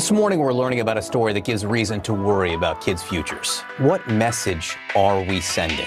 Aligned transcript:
This 0.00 0.10
morning, 0.10 0.38
we're 0.38 0.54
learning 0.54 0.80
about 0.80 0.96
a 0.96 1.02
story 1.02 1.34
that 1.34 1.44
gives 1.44 1.66
reason 1.66 2.00
to 2.04 2.14
worry 2.14 2.54
about 2.54 2.80
kids' 2.80 3.02
futures. 3.02 3.60
What 3.76 4.08
message 4.08 4.74
are 4.96 5.22
we 5.22 5.42
sending? 5.42 5.84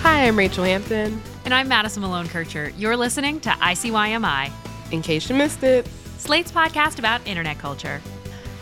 Hi, 0.00 0.26
I'm 0.26 0.36
Rachelle 0.36 0.64
Hampton. 0.64 1.20
And 1.44 1.52
I'm 1.52 1.68
Madison 1.68 2.00
Malone 2.00 2.28
Kircher. 2.28 2.70
You're 2.78 2.96
listening 2.96 3.40
to 3.40 3.50
ICYMI, 3.50 4.50
In 4.90 5.02
case 5.02 5.28
you 5.28 5.36
missed 5.36 5.62
it. 5.64 5.86
Slate's 6.16 6.50
podcast 6.50 6.98
about 6.98 7.20
internet 7.26 7.58
culture. 7.58 8.00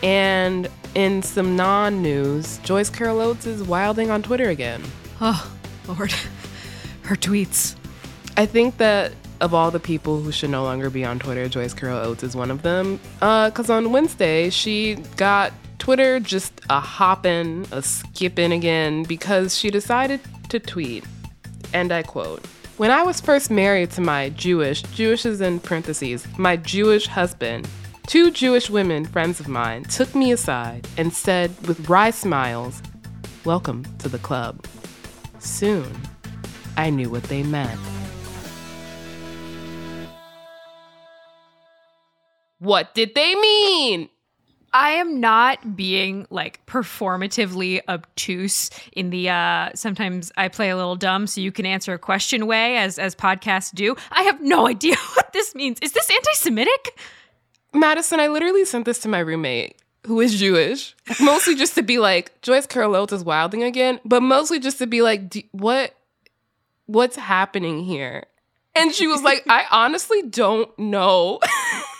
And 0.03 0.67
in 0.93 1.21
some 1.23 1.55
non 1.55 2.01
news, 2.01 2.57
Joyce 2.65 2.89
Carol 2.89 3.21
Oates 3.21 3.45
is 3.45 3.63
wilding 3.63 4.11
on 4.11 4.23
Twitter 4.23 4.49
again. 4.49 4.83
Oh, 5.21 5.49
Lord. 5.87 6.11
Her 7.03 7.15
tweets. 7.15 7.77
I 8.35 8.45
think 8.45 8.75
that 8.75 9.13
of 9.41 9.53
all 9.53 9.71
the 9.71 9.79
people 9.79 10.21
who 10.21 10.31
should 10.31 10.49
no 10.49 10.63
longer 10.63 10.89
be 10.89 11.03
on 11.03 11.19
Twitter, 11.19 11.47
Joyce 11.47 11.73
Carol 11.73 11.99
Oates 11.99 12.23
is 12.23 12.35
one 12.35 12.51
of 12.51 12.61
them. 12.61 12.99
Because 13.15 13.69
uh, 13.69 13.75
on 13.75 13.91
Wednesday, 13.91 14.49
she 14.49 14.95
got 15.17 15.51
Twitter 15.77 16.19
just 16.19 16.61
a 16.69 16.79
hopping, 16.79 17.65
a 17.71 17.81
skipping 17.81 18.51
again 18.51 19.03
because 19.03 19.57
she 19.57 19.69
decided 19.69 20.19
to 20.49 20.59
tweet. 20.59 21.03
And 21.73 21.91
I 21.91 22.03
quote 22.03 22.45
When 22.77 22.91
I 22.91 23.03
was 23.03 23.21
first 23.21 23.51
married 23.51 23.91
to 23.91 24.01
my 24.01 24.29
Jewish, 24.29 24.81
Jewish 24.83 25.25
is 25.25 25.41
in 25.41 25.59
parentheses, 25.59 26.25
my 26.37 26.55
Jewish 26.55 27.07
husband, 27.07 27.67
two 28.07 28.31
Jewish 28.31 28.69
women, 28.69 29.05
friends 29.05 29.39
of 29.39 29.47
mine, 29.47 29.83
took 29.83 30.15
me 30.15 30.31
aside 30.31 30.87
and 30.97 31.13
said 31.13 31.51
with 31.67 31.89
wry 31.89 32.11
smiles, 32.11 32.81
Welcome 33.43 33.85
to 33.99 34.09
the 34.09 34.17
club. 34.17 34.65
Soon, 35.39 35.91
I 36.77 36.89
knew 36.89 37.09
what 37.09 37.23
they 37.23 37.43
meant. 37.43 37.79
What 42.65 42.95
did 42.95 43.13
they 43.13 43.35
mean? 43.35 44.09
I 44.73 44.93
am 44.93 45.21
not 45.21 45.77
being 45.77 46.25
like 46.31 46.65
performatively 46.65 47.79
obtuse 47.87 48.71
in 48.91 49.11
the 49.11 49.29
uh 49.29 49.69
sometimes 49.75 50.31
I 50.35 50.47
play 50.49 50.71
a 50.71 50.75
little 50.75 50.95
dumb 50.95 51.27
so 51.27 51.41
you 51.41 51.51
can 51.51 51.67
answer 51.67 51.93
a 51.93 51.99
question 51.99 52.47
way 52.47 52.77
as 52.77 52.97
as 52.97 53.15
podcasts 53.15 53.73
do. 53.73 53.95
I 54.11 54.23
have 54.23 54.41
no 54.41 54.67
idea 54.67 54.95
what 55.15 55.31
this 55.31 55.53
means. 55.53 55.77
Is 55.81 55.91
this 55.91 56.09
anti-Semitic? 56.09 56.99
Madison, 57.73 58.19
I 58.19 58.27
literally 58.27 58.65
sent 58.65 58.85
this 58.85 58.99
to 58.99 59.07
my 59.07 59.19
roommate 59.19 59.77
who 60.07 60.19
is 60.19 60.35
Jewish, 60.39 60.95
mostly 61.21 61.55
just 61.55 61.75
to 61.75 61.83
be 61.83 61.99
like 61.99 62.41
Joyce 62.41 62.65
Carol 62.65 62.95
Oates 62.95 63.13
is 63.13 63.23
wilding 63.23 63.63
again, 63.63 63.99
but 64.05 64.21
mostly 64.21 64.59
just 64.59 64.77
to 64.79 64.87
be 64.87 65.01
like, 65.01 65.47
what, 65.51 65.95
what's 66.85 67.15
happening 67.15 67.83
here? 67.83 68.25
And 68.75 68.93
she 68.93 69.07
was 69.07 69.23
like, 69.23 69.43
I 69.47 69.65
honestly 69.71 70.21
don't 70.23 70.77
know. 70.77 71.39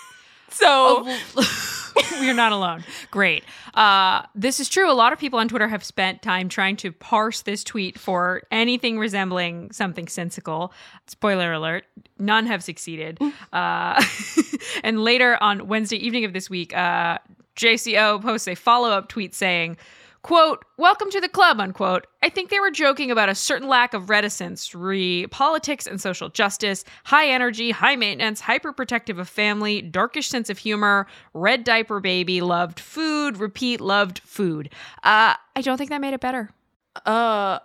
so. 0.55 1.03
Oh, 1.37 1.71
we're 2.19 2.33
not 2.33 2.51
alone. 2.51 2.83
Great. 3.11 3.43
Uh, 3.73 4.23
this 4.35 4.59
is 4.59 4.69
true. 4.69 4.91
A 4.91 4.93
lot 4.93 5.13
of 5.13 5.19
people 5.19 5.39
on 5.39 5.47
Twitter 5.47 5.67
have 5.67 5.83
spent 5.83 6.21
time 6.21 6.49
trying 6.49 6.75
to 6.77 6.91
parse 6.91 7.41
this 7.41 7.63
tweet 7.63 7.97
for 7.97 8.43
anything 8.51 8.99
resembling 8.99 9.71
something 9.71 10.07
sensical. 10.07 10.73
Spoiler 11.07 11.53
alert: 11.53 11.85
none 12.19 12.45
have 12.47 12.63
succeeded. 12.63 13.19
Uh, 13.53 14.03
and 14.83 15.03
later 15.03 15.41
on 15.41 15.67
Wednesday 15.67 15.97
evening 15.97 16.25
of 16.25 16.33
this 16.33 16.49
week, 16.49 16.75
uh, 16.75 17.19
JCO 17.55 18.21
posts 18.21 18.47
a 18.47 18.55
follow-up 18.55 19.07
tweet 19.07 19.33
saying 19.33 19.77
quote, 20.25 20.65
welcome 20.77 21.11
to 21.11 21.21
the 21.21 21.29
club, 21.29 21.59
unquote. 21.59 22.07
I 22.23 22.29
think 22.29 22.49
they 22.49 22.59
were 22.59 22.71
joking 22.71 23.11
about 23.11 23.29
a 23.29 23.35
certain 23.35 23.67
lack 23.67 23.93
of 23.93 24.09
reticence 24.09 24.73
re 24.73 25.27
politics 25.27 25.85
and 25.85 26.01
social 26.01 26.29
justice, 26.29 26.83
high 27.03 27.27
energy, 27.27 27.69
high 27.69 27.95
maintenance, 27.95 28.41
hyper 28.41 28.73
protective 28.73 29.19
of 29.19 29.29
family, 29.29 29.83
darkish 29.83 30.27
sense 30.27 30.49
of 30.49 30.57
humor, 30.57 31.05
red 31.35 31.63
diaper 31.63 31.99
baby, 31.99 32.41
loved 32.41 32.79
food, 32.79 33.37
repeat, 33.37 33.79
loved 33.79 34.17
food. 34.17 34.71
Uh, 35.03 35.35
I 35.55 35.61
don't 35.61 35.77
think 35.77 35.91
that 35.91 36.01
made 36.01 36.15
it 36.15 36.21
better. 36.21 36.49
Uh, 37.05 37.59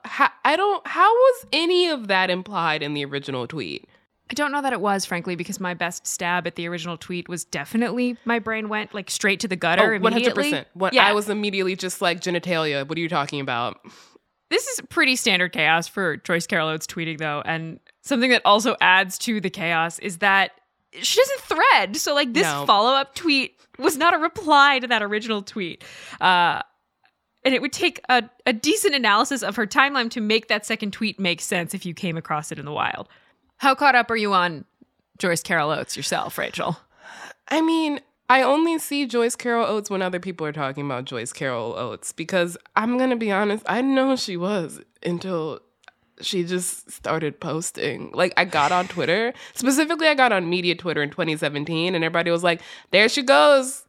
I 0.44 0.54
don't, 0.54 0.86
how 0.86 1.10
was 1.10 1.46
any 1.54 1.88
of 1.88 2.08
that 2.08 2.28
implied 2.28 2.82
in 2.82 2.92
the 2.92 3.06
original 3.06 3.46
tweet? 3.46 3.88
I 4.30 4.34
don't 4.34 4.52
know 4.52 4.62
that 4.62 4.72
it 4.72 4.80
was, 4.80 5.04
frankly, 5.04 5.34
because 5.34 5.58
my 5.58 5.74
best 5.74 6.06
stab 6.06 6.46
at 6.46 6.54
the 6.54 6.68
original 6.68 6.96
tweet 6.96 7.28
was 7.28 7.44
definitely 7.44 8.16
my 8.24 8.38
brain 8.38 8.68
went 8.68 8.94
like 8.94 9.10
straight 9.10 9.40
to 9.40 9.48
the 9.48 9.56
gutter. 9.56 9.94
Oh, 9.94 9.98
100%. 9.98 10.66
What 10.74 10.94
yeah. 10.94 11.04
I 11.04 11.12
was 11.12 11.28
immediately 11.28 11.74
just 11.74 12.00
like, 12.00 12.20
genitalia, 12.20 12.88
what 12.88 12.96
are 12.96 13.00
you 13.00 13.08
talking 13.08 13.40
about? 13.40 13.80
This 14.48 14.68
is 14.68 14.80
pretty 14.88 15.16
standard 15.16 15.52
chaos 15.52 15.88
for 15.88 16.16
Joyce 16.18 16.46
Carol 16.46 16.68
Oates 16.68 16.86
tweeting, 16.86 17.18
though. 17.18 17.42
And 17.44 17.80
something 18.02 18.30
that 18.30 18.42
also 18.44 18.76
adds 18.80 19.18
to 19.18 19.40
the 19.40 19.50
chaos 19.50 19.98
is 19.98 20.18
that 20.18 20.52
she 20.92 21.20
doesn't 21.20 21.40
thread. 21.40 21.96
So, 21.96 22.14
like, 22.14 22.32
this 22.32 22.44
no. 22.44 22.66
follow 22.66 22.92
up 22.92 23.16
tweet 23.16 23.56
was 23.80 23.96
not 23.96 24.14
a 24.14 24.18
reply 24.18 24.78
to 24.78 24.86
that 24.86 25.02
original 25.02 25.42
tweet. 25.42 25.82
Uh, 26.20 26.62
and 27.44 27.54
it 27.54 27.62
would 27.62 27.72
take 27.72 28.00
a, 28.08 28.28
a 28.46 28.52
decent 28.52 28.94
analysis 28.94 29.42
of 29.42 29.56
her 29.56 29.66
timeline 29.66 30.10
to 30.10 30.20
make 30.20 30.48
that 30.48 30.66
second 30.66 30.92
tweet 30.92 31.18
make 31.18 31.40
sense 31.40 31.74
if 31.74 31.84
you 31.84 31.94
came 31.94 32.16
across 32.16 32.52
it 32.52 32.58
in 32.58 32.64
the 32.64 32.72
wild. 32.72 33.08
How 33.60 33.74
caught 33.74 33.94
up 33.94 34.10
are 34.10 34.16
you 34.16 34.32
on 34.32 34.64
Joyce 35.18 35.42
Carol 35.42 35.70
Oates 35.70 35.94
yourself, 35.94 36.36
Rachelle? 36.36 36.78
I 37.48 37.60
mean, 37.60 38.00
I 38.30 38.40
only 38.40 38.78
see 38.78 39.04
Joyce 39.04 39.36
Carol 39.36 39.66
Oates 39.66 39.90
when 39.90 40.00
other 40.00 40.18
people 40.18 40.46
are 40.46 40.52
talking 40.52 40.86
about 40.86 41.04
Joyce 41.04 41.30
Carol 41.30 41.74
Oates 41.74 42.10
because 42.10 42.56
I'm 42.74 42.96
going 42.96 43.10
to 43.10 43.16
be 43.16 43.30
honest, 43.30 43.62
I 43.68 43.76
didn't 43.76 43.94
know 43.94 44.08
who 44.08 44.16
she 44.16 44.38
was 44.38 44.80
until 45.02 45.60
she 46.22 46.42
just 46.42 46.90
started 46.90 47.38
posting. 47.38 48.10
Like 48.14 48.32
I 48.38 48.46
got 48.46 48.72
on 48.72 48.88
Twitter, 48.88 49.34
specifically 49.52 50.08
I 50.08 50.14
got 50.14 50.32
on 50.32 50.48
media 50.48 50.74
Twitter 50.74 51.02
in 51.02 51.10
2017 51.10 51.94
and 51.94 52.02
everybody 52.02 52.30
was 52.30 52.42
like, 52.42 52.62
"There 52.92 53.10
she 53.10 53.22
goes, 53.22 53.84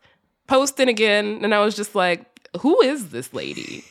posting 0.47 0.89
again." 0.89 1.39
And 1.43 1.55
I 1.55 1.63
was 1.63 1.77
just 1.77 1.95
like, 1.95 2.49
"Who 2.59 2.81
is 2.81 3.11
this 3.11 3.33
lady?" 3.33 3.85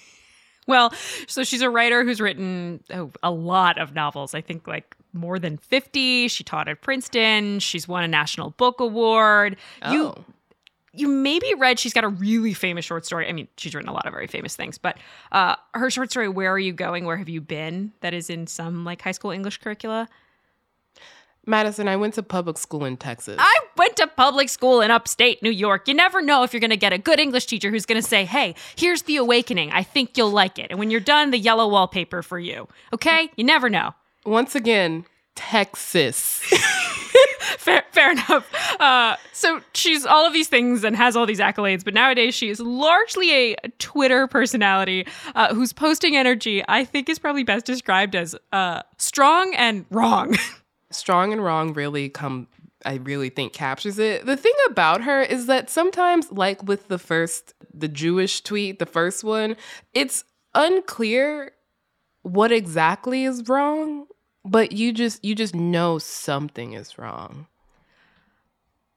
Well, 0.67 0.93
so 1.27 1.43
she's 1.43 1.63
a 1.63 1.71
writer 1.71 2.05
who's 2.05 2.21
written 2.21 2.85
oh, 2.93 3.11
a 3.23 3.31
lot 3.31 3.79
of 3.79 3.95
novels. 3.95 4.35
I 4.35 4.43
think 4.43 4.69
like 4.69 4.95
more 5.13 5.39
than 5.39 5.57
50. 5.57 6.29
She 6.29 6.45
taught 6.45 6.69
at 6.69 6.81
Princeton. 6.81 7.59
She's 7.61 7.89
won 7.89 8.05
a 8.05 8.09
National 8.09 8.51
Book 8.51 8.81
Award. 8.81 9.57
Oh. 9.83 9.93
You 9.93 10.25
you 10.93 11.09
maybe 11.09 11.55
read 11.55 11.79
she's 11.79 11.93
got 11.93 12.05
a 12.05 12.09
really 12.09 12.53
famous 12.53 12.85
short 12.85 13.07
story. 13.07 13.29
I 13.29 13.33
mean, 13.33 13.49
she's 13.57 13.75
written 13.75 13.89
a 13.89 13.93
lot 13.93 14.07
of 14.07 14.13
very 14.13 14.27
famous 14.27 14.57
things, 14.57 14.77
but 14.77 14.99
uh, 15.31 15.55
her 15.75 15.91
short 15.91 16.11
story 16.11 16.29
"Where 16.29 16.53
Are 16.53 16.59
You 16.59 16.73
Going? 16.73 17.05
Where 17.05 17.17
Have 17.17 17.29
You 17.29 17.41
Been?" 17.41 17.93
that 18.01 18.13
is 18.13 18.29
in 18.29 18.47
some 18.47 18.85
like 18.85 19.03
high 19.03 19.13
school 19.13 19.31
English 19.31 19.59
curricula. 19.59 20.09
Madison, 21.47 21.89
I 21.89 21.97
went 21.97 22.15
to 22.15 22.23
public 22.23 22.59
school 22.59 22.85
in 22.85 22.97
Texas. 22.97 23.37
I 23.39 23.61
went 23.77 23.97
to 23.97 24.07
public 24.07 24.49
school 24.51 24.83
in 24.83 24.91
upstate 24.91 25.43
New 25.43 25.51
York. 25.51 25.89
You 25.89 25.95
never 25.95 26.21
know 26.21 26.43
if 26.43 26.53
you're 26.53 26.61
going 26.61 26.71
to 26.71 26.77
get 26.77 26.93
a 26.93 26.99
good 26.99 27.19
English 27.19 27.47
teacher 27.47 27.71
who's 27.71 27.87
going 27.87 28.01
to 28.01 28.07
say, 28.07 28.25
"Hey, 28.25 28.55
here's 28.77 29.03
the 29.03 29.17
awakening. 29.17 29.71
I 29.71 29.83
think 29.85 30.19
you'll 30.19 30.31
like 30.31 30.59
it." 30.59 30.67
And 30.71 30.79
when 30.79 30.91
you're 30.91 31.01
done, 31.01 31.31
the 31.31 31.39
yellow 31.39 31.69
wallpaper 31.69 32.23
for 32.23 32.39
you. 32.39 32.67
Okay? 32.93 33.31
You 33.37 33.45
never 33.45 33.71
know 33.71 33.95
once 34.25 34.55
again, 34.55 35.05
Texas. 35.35 36.41
fair, 37.59 37.85
fair 37.91 38.13
enough. 38.13 38.51
Uh, 38.81 39.17
so 39.33 39.61
she's 39.75 40.07
all 40.07 40.27
of 40.27 40.33
these 40.33 40.49
things 40.49 40.85
and 40.85 40.97
has 40.97 41.17
all 41.17 41.27
these 41.27 41.41
accolades, 41.41 41.85
but 41.85 41.95
nowadays 41.95 42.35
she 42.35 42.49
is 42.49 42.61
largely 42.61 43.33
a 43.33 43.57
Twitter 43.79 44.27
personality 44.27 45.07
uh, 45.35 45.55
whose 45.55 45.73
posting 45.73 46.17
energy 46.17 46.63
I 46.69 46.85
think 46.85 47.09
is 47.09 47.19
probably 47.19 47.45
best 47.45 47.67
described 47.67 48.15
as 48.15 48.35
uh, 48.53 48.83
strong 48.99 49.55
and 49.55 49.87
wrong. 49.91 50.37
strong 50.91 51.33
and 51.33 51.43
wrong 51.43 51.73
really 51.73 52.09
come 52.09 52.49
I 52.85 52.95
really 52.95 53.29
think 53.29 53.53
captures 53.53 53.99
it. 53.99 54.25
The 54.25 54.37
thing 54.37 54.55
about 54.69 55.03
her 55.03 55.21
is 55.21 55.47
that 55.47 55.69
sometimes, 55.69 56.33
like 56.33 56.63
with 56.63 56.89
the 56.89 56.99
first, 56.99 57.53
the 57.75 57.89
Jewish 57.89 58.41
tweet, 58.41 58.79
the 58.79 58.87
first 58.87 59.23
one, 59.23 59.57
it's 59.93 60.25
unclear 60.55 61.53
what 62.23 62.53
exactly 62.53 63.25
is 63.25 63.49
wrong, 63.49 64.07
but 64.45 64.73
you 64.73 64.93
just 64.93 65.25
you 65.25 65.35
just 65.35 65.55
know 65.55 65.99
something 65.99 66.73
is 66.73 66.99
wrong. 66.99 67.47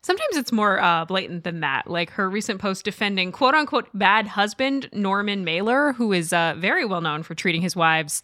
Sometimes 0.01 0.35
it's 0.35 0.51
more 0.51 0.81
uh, 0.81 1.05
blatant 1.05 1.45
than 1.45 1.61
that. 1.61 1.89
Like 1.89 2.09
her 2.11 2.29
recent 2.29 2.59
post 2.59 2.83
defending 2.83 3.31
quote 3.31 3.55
unquote 3.55 3.87
bad 3.93 4.27
husband, 4.27 4.89
Norman 4.91 5.43
Mailer, 5.43 5.93
who 5.93 6.11
is 6.11 6.33
uh, 6.33 6.55
very 6.57 6.85
well 6.85 7.01
known 7.01 7.23
for 7.23 7.35
treating 7.35 7.61
his 7.61 7.75
wives 7.75 8.21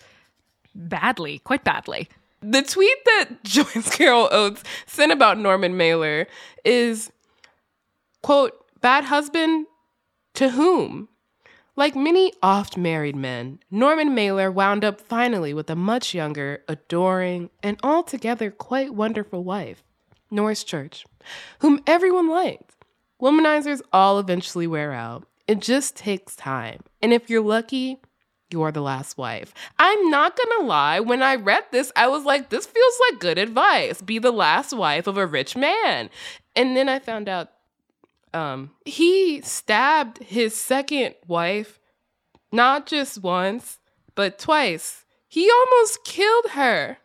badly, 0.75 1.39
quite 1.39 1.63
badly. 1.63 2.10
The 2.42 2.62
tweet 2.62 2.98
that 3.06 3.30
Joyce 3.44 3.95
Carol 3.95 4.30
Oates 4.31 4.63
sent 4.86 5.12
about 5.12 5.38
Norman 5.38 5.77
Mailer 5.77 6.27
is 6.63 7.12
quote, 8.22 8.54
bad 8.81 9.06
husband 9.06 9.68
to 10.36 10.50
whom? 10.50 11.10
Like 11.80 11.96
many 11.96 12.34
oft 12.44 12.76
married 12.76 13.16
men, 13.16 13.60
Norman 13.72 14.14
Mailer 14.14 14.52
wound 14.52 14.84
up 14.84 15.00
finally 15.00 15.54
with 15.54 15.70
a 15.70 15.78
much 15.78 16.14
younger, 16.14 16.62
adoring, 16.68 17.52
and 17.64 17.80
altogether 17.81 18.52
quite 18.52 18.94
wonderful 18.94 19.46
wife, 19.46 19.81
Norris 20.30 20.66
Church, 20.66 21.06
whom 21.60 21.81
everyone 21.88 22.28
liked. 22.28 22.76
Womanizers 23.22 23.81
all 23.94 24.20
eventually 24.20 24.68
wear 24.68 24.92
out. 24.92 25.26
It 25.48 25.62
just 25.62 25.96
takes 25.96 26.36
time. 26.36 26.81
And 27.02 27.14
if 27.14 27.30
you're 27.30 27.40
lucky, 27.40 28.02
you're 28.52 28.74
the 28.74 28.82
last 28.82 29.18
wife. 29.18 29.54
I'm 29.78 30.10
not 30.10 30.38
gonna 30.38 30.68
lie, 30.68 31.00
when 31.00 31.24
I 31.24 31.36
read 31.36 31.64
this, 31.72 31.94
I 31.96 32.10
was 32.10 32.25
like, 32.25 32.50
this 32.50 32.66
feels 32.66 33.00
like 33.10 33.22
good 33.22 33.38
advice. 33.38 34.02
Be 34.02 34.20
the 34.20 34.32
last 34.32 34.74
wife 34.74 35.08
of 35.08 35.16
a 35.16 35.25
rich 35.25 35.56
man. 35.56 36.10
And 36.58 36.75
then 36.75 36.90
I 36.90 37.00
found 37.00 37.30
out 37.30 37.52
um, 38.34 38.72
he 38.86 39.42
stabbed 39.42 40.20
his 40.24 40.56
second 40.56 41.16
wife 41.28 41.80
not 42.52 42.86
just 42.86 43.22
once, 43.22 43.80
but 44.16 44.40
twice. 44.40 45.06
He 45.28 45.50
almost 45.50 46.04
killed 46.04 46.52
her. 46.52 46.98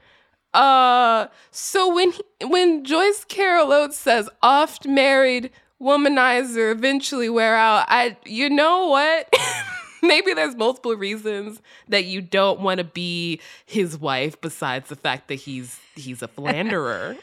Uh, 0.52 1.26
so 1.50 1.92
when 1.94 2.12
he, 2.12 2.22
when 2.46 2.84
Joyce 2.84 3.24
Carol 3.24 3.72
Oates 3.72 3.96
says 3.96 4.28
oft 4.42 4.86
married 4.86 5.50
womanizer 5.82 6.70
eventually 6.72 7.28
wear 7.28 7.56
out, 7.56 7.84
I 7.88 8.16
you 8.24 8.48
know 8.48 8.88
what? 8.88 9.28
Maybe 10.02 10.34
there's 10.34 10.54
multiple 10.54 10.94
reasons 10.94 11.60
that 11.88 12.04
you 12.04 12.20
don't 12.20 12.60
want 12.60 12.78
to 12.78 12.84
be 12.84 13.40
his 13.64 13.98
wife 13.98 14.40
besides 14.40 14.88
the 14.90 14.96
fact 14.96 15.28
that 15.28 15.36
he's 15.36 15.80
he's 15.96 16.22
a 16.22 16.28
philanderer. 16.34 17.16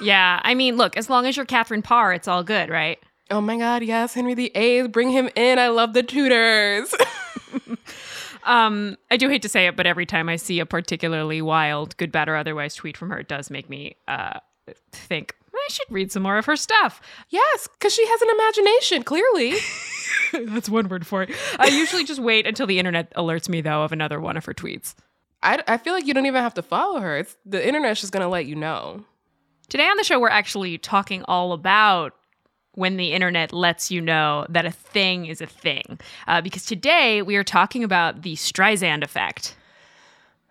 yeah, 0.00 0.40
I 0.44 0.54
mean, 0.54 0.76
look, 0.76 0.96
as 0.96 1.08
long 1.08 1.26
as 1.26 1.36
you're 1.36 1.46
Catherine 1.46 1.82
Parr, 1.82 2.12
it's 2.12 2.28
all 2.28 2.42
good, 2.42 2.68
right? 2.68 2.98
Oh 3.30 3.40
my 3.40 3.56
God, 3.56 3.82
yes, 3.82 4.14
Henry 4.14 4.34
VIII, 4.34 4.88
bring 4.88 5.10
him 5.10 5.30
in. 5.34 5.58
I 5.58 5.68
love 5.68 5.94
the 5.94 6.02
Tudors. 6.02 6.94
um, 8.44 8.96
I 9.10 9.16
do 9.16 9.28
hate 9.28 9.42
to 9.42 9.48
say 9.48 9.66
it, 9.66 9.76
but 9.76 9.86
every 9.86 10.04
time 10.04 10.28
I 10.28 10.36
see 10.36 10.60
a 10.60 10.66
particularly 10.66 11.40
wild, 11.40 11.96
good, 11.96 12.12
bad, 12.12 12.28
or 12.28 12.36
otherwise 12.36 12.74
tweet 12.74 12.96
from 12.96 13.10
her, 13.10 13.18
it 13.18 13.28
does 13.28 13.50
make 13.50 13.70
me 13.70 13.96
uh, 14.08 14.40
think 14.92 15.34
I 15.64 15.68
should 15.70 15.86
read 15.90 16.12
some 16.12 16.22
more 16.22 16.36
of 16.36 16.44
her 16.46 16.56
stuff. 16.56 17.00
Yes, 17.30 17.68
because 17.68 17.94
she 17.94 18.06
has 18.06 18.22
an 18.22 18.28
imagination, 18.30 19.02
clearly. 19.02 19.54
That's 20.52 20.68
one 20.68 20.88
word 20.88 21.06
for 21.06 21.22
it. 21.22 21.30
I 21.58 21.68
usually 21.68 22.04
just 22.04 22.20
wait 22.20 22.46
until 22.46 22.66
the 22.66 22.78
internet 22.78 23.14
alerts 23.14 23.48
me, 23.48 23.60
though, 23.60 23.82
of 23.82 23.92
another 23.92 24.20
one 24.20 24.36
of 24.36 24.44
her 24.44 24.54
tweets. 24.54 24.94
I, 25.42 25.62
I 25.66 25.76
feel 25.78 25.92
like 25.92 26.06
you 26.06 26.14
don't 26.14 26.26
even 26.26 26.42
have 26.42 26.54
to 26.54 26.62
follow 26.62 27.00
her. 27.00 27.18
It's, 27.18 27.36
the 27.46 27.66
internet's 27.66 28.00
just 28.00 28.12
going 28.12 28.22
to 28.22 28.28
let 28.28 28.46
you 28.46 28.56
know. 28.56 29.04
Today 29.68 29.84
on 29.84 29.96
the 29.96 30.04
show, 30.04 30.20
we're 30.20 30.28
actually 30.28 30.78
talking 30.78 31.22
all 31.24 31.52
about 31.52 32.14
when 32.74 32.96
the 32.96 33.12
internet 33.12 33.52
lets 33.52 33.90
you 33.90 34.00
know 34.00 34.46
that 34.48 34.66
a 34.66 34.70
thing 34.70 35.26
is 35.26 35.40
a 35.40 35.46
thing. 35.46 35.98
Uh, 36.26 36.40
because 36.40 36.64
today 36.64 37.22
we 37.22 37.36
are 37.36 37.44
talking 37.44 37.84
about 37.84 38.22
the 38.22 38.34
Streisand 38.34 39.02
effect. 39.02 39.56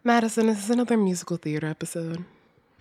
Madison, 0.04 0.48
this 0.48 0.64
is 0.64 0.70
another 0.70 0.98
musical 0.98 1.38
theater 1.38 1.68
episode. 1.68 2.26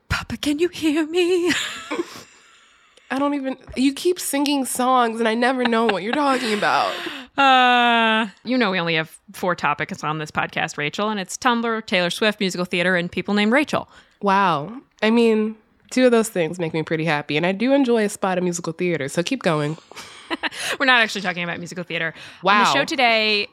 Papa, 0.09 0.37
can 0.37 0.59
you 0.59 0.69
hear 0.69 1.07
me? 1.07 1.53
I 3.11 3.19
don't 3.19 3.35
even. 3.35 3.57
You 3.77 3.93
keep 3.93 4.19
singing 4.19 4.65
songs, 4.65 5.21
and 5.21 5.29
I 5.29 5.35
never 5.35 5.65
know 5.65 5.87
what 5.87 6.03
you're 6.03 6.15
talking 6.15 6.55
about. 6.55 6.95
Uh, 7.39 8.29
you 8.45 8.59
know, 8.59 8.71
we 8.71 8.79
only 8.79 8.95
have 8.95 9.19
four 9.33 9.55
topics 9.55 10.05
on 10.05 10.19
this 10.19 10.31
podcast, 10.31 10.77
Rachel, 10.77 11.09
and 11.09 11.19
it's 11.19 11.39
Tumblr, 11.39 11.87
Taylor 11.87 12.11
Swift, 12.11 12.41
musical 12.41 12.67
theater, 12.67 12.95
and 12.95 13.11
people 13.11 13.33
named 13.33 13.53
Rachel. 13.53 13.89
Wow. 14.21 14.83
I 15.03 15.09
mean, 15.09 15.57
two 15.93 16.07
of 16.07 16.11
those 16.11 16.29
things 16.29 16.59
make 16.59 16.75
me 16.75 16.83
pretty 16.83 17.05
happy, 17.05 17.37
and 17.37 17.47
I 17.47 17.53
do 17.53 17.73
enjoy 17.73 18.05
a 18.05 18.09
spot 18.09 18.39
of 18.39 18.45
musical 18.45 18.73
theater. 18.73 19.09
So 19.09 19.23
keep 19.23 19.43
going. 19.43 19.77
We're 20.81 20.87
not 20.87 21.01
actually 21.03 21.21
talking 21.21 21.45
about 21.45 21.59
musical 21.59 21.85
theater. 21.85 22.15
Wow. 22.43 22.61
On 22.61 22.65
the 22.65 22.73
show 22.73 22.85
today, 22.85 23.49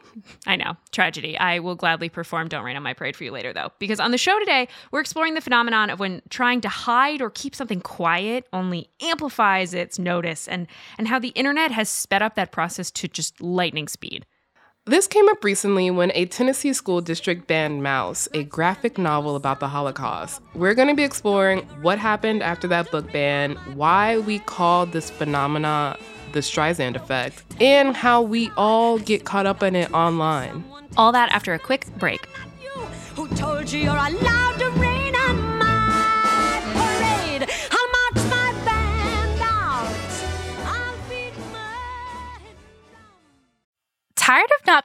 I 0.47 0.55
know, 0.55 0.77
tragedy. 0.91 1.37
I 1.37 1.59
will 1.59 1.75
gladly 1.75 2.09
perform 2.09 2.47
Don't 2.47 2.63
Rain 2.63 2.77
on 2.77 2.83
My 2.83 2.93
Parade 2.93 3.15
for 3.15 3.23
you 3.23 3.31
later, 3.31 3.53
though, 3.53 3.71
because 3.79 3.99
on 3.99 4.11
the 4.11 4.17
show 4.17 4.39
today, 4.39 4.67
we're 4.91 5.01
exploring 5.01 5.33
the 5.33 5.41
phenomenon 5.41 5.89
of 5.89 5.99
when 5.99 6.21
trying 6.29 6.61
to 6.61 6.69
hide 6.69 7.21
or 7.21 7.29
keep 7.29 7.53
something 7.53 7.81
quiet 7.81 8.47
only 8.53 8.89
amplifies 9.01 9.73
its 9.73 9.99
notice 9.99 10.47
and, 10.47 10.67
and 10.97 11.07
how 11.07 11.19
the 11.19 11.29
internet 11.29 11.71
has 11.71 11.89
sped 11.89 12.21
up 12.21 12.35
that 12.35 12.51
process 12.51 12.89
to 12.91 13.07
just 13.07 13.41
lightning 13.41 13.87
speed. 13.87 14.25
This 14.89 15.05
came 15.05 15.29
up 15.29 15.43
recently 15.43 15.91
when 15.91 16.11
a 16.15 16.25
Tennessee 16.25 16.73
school 16.73 16.99
district 16.99 17.45
banned 17.45 17.83
Maus, 17.83 18.27
a 18.33 18.43
graphic 18.43 18.97
novel 18.97 19.35
about 19.35 19.59
the 19.59 19.67
Holocaust. 19.67 20.41
We're 20.55 20.73
going 20.73 20.87
to 20.87 20.95
be 20.95 21.03
exploring 21.03 21.59
what 21.83 21.99
happened 21.99 22.41
after 22.41 22.67
that 22.69 22.89
book 22.89 23.11
ban, 23.11 23.53
why 23.75 24.17
we 24.17 24.39
call 24.39 24.87
this 24.87 25.11
phenomena 25.11 25.95
the 26.31 26.39
Streisand 26.39 26.95
effect, 26.95 27.43
and 27.61 27.95
how 27.95 28.23
we 28.23 28.49
all 28.57 28.97
get 28.97 29.25
caught 29.25 29.45
up 29.45 29.61
in 29.61 29.75
it 29.75 29.93
online. 29.93 30.65
All 30.97 31.11
that 31.11 31.31
after 31.31 31.53
a 31.53 31.59
quick 31.59 31.85
break. 31.99 32.27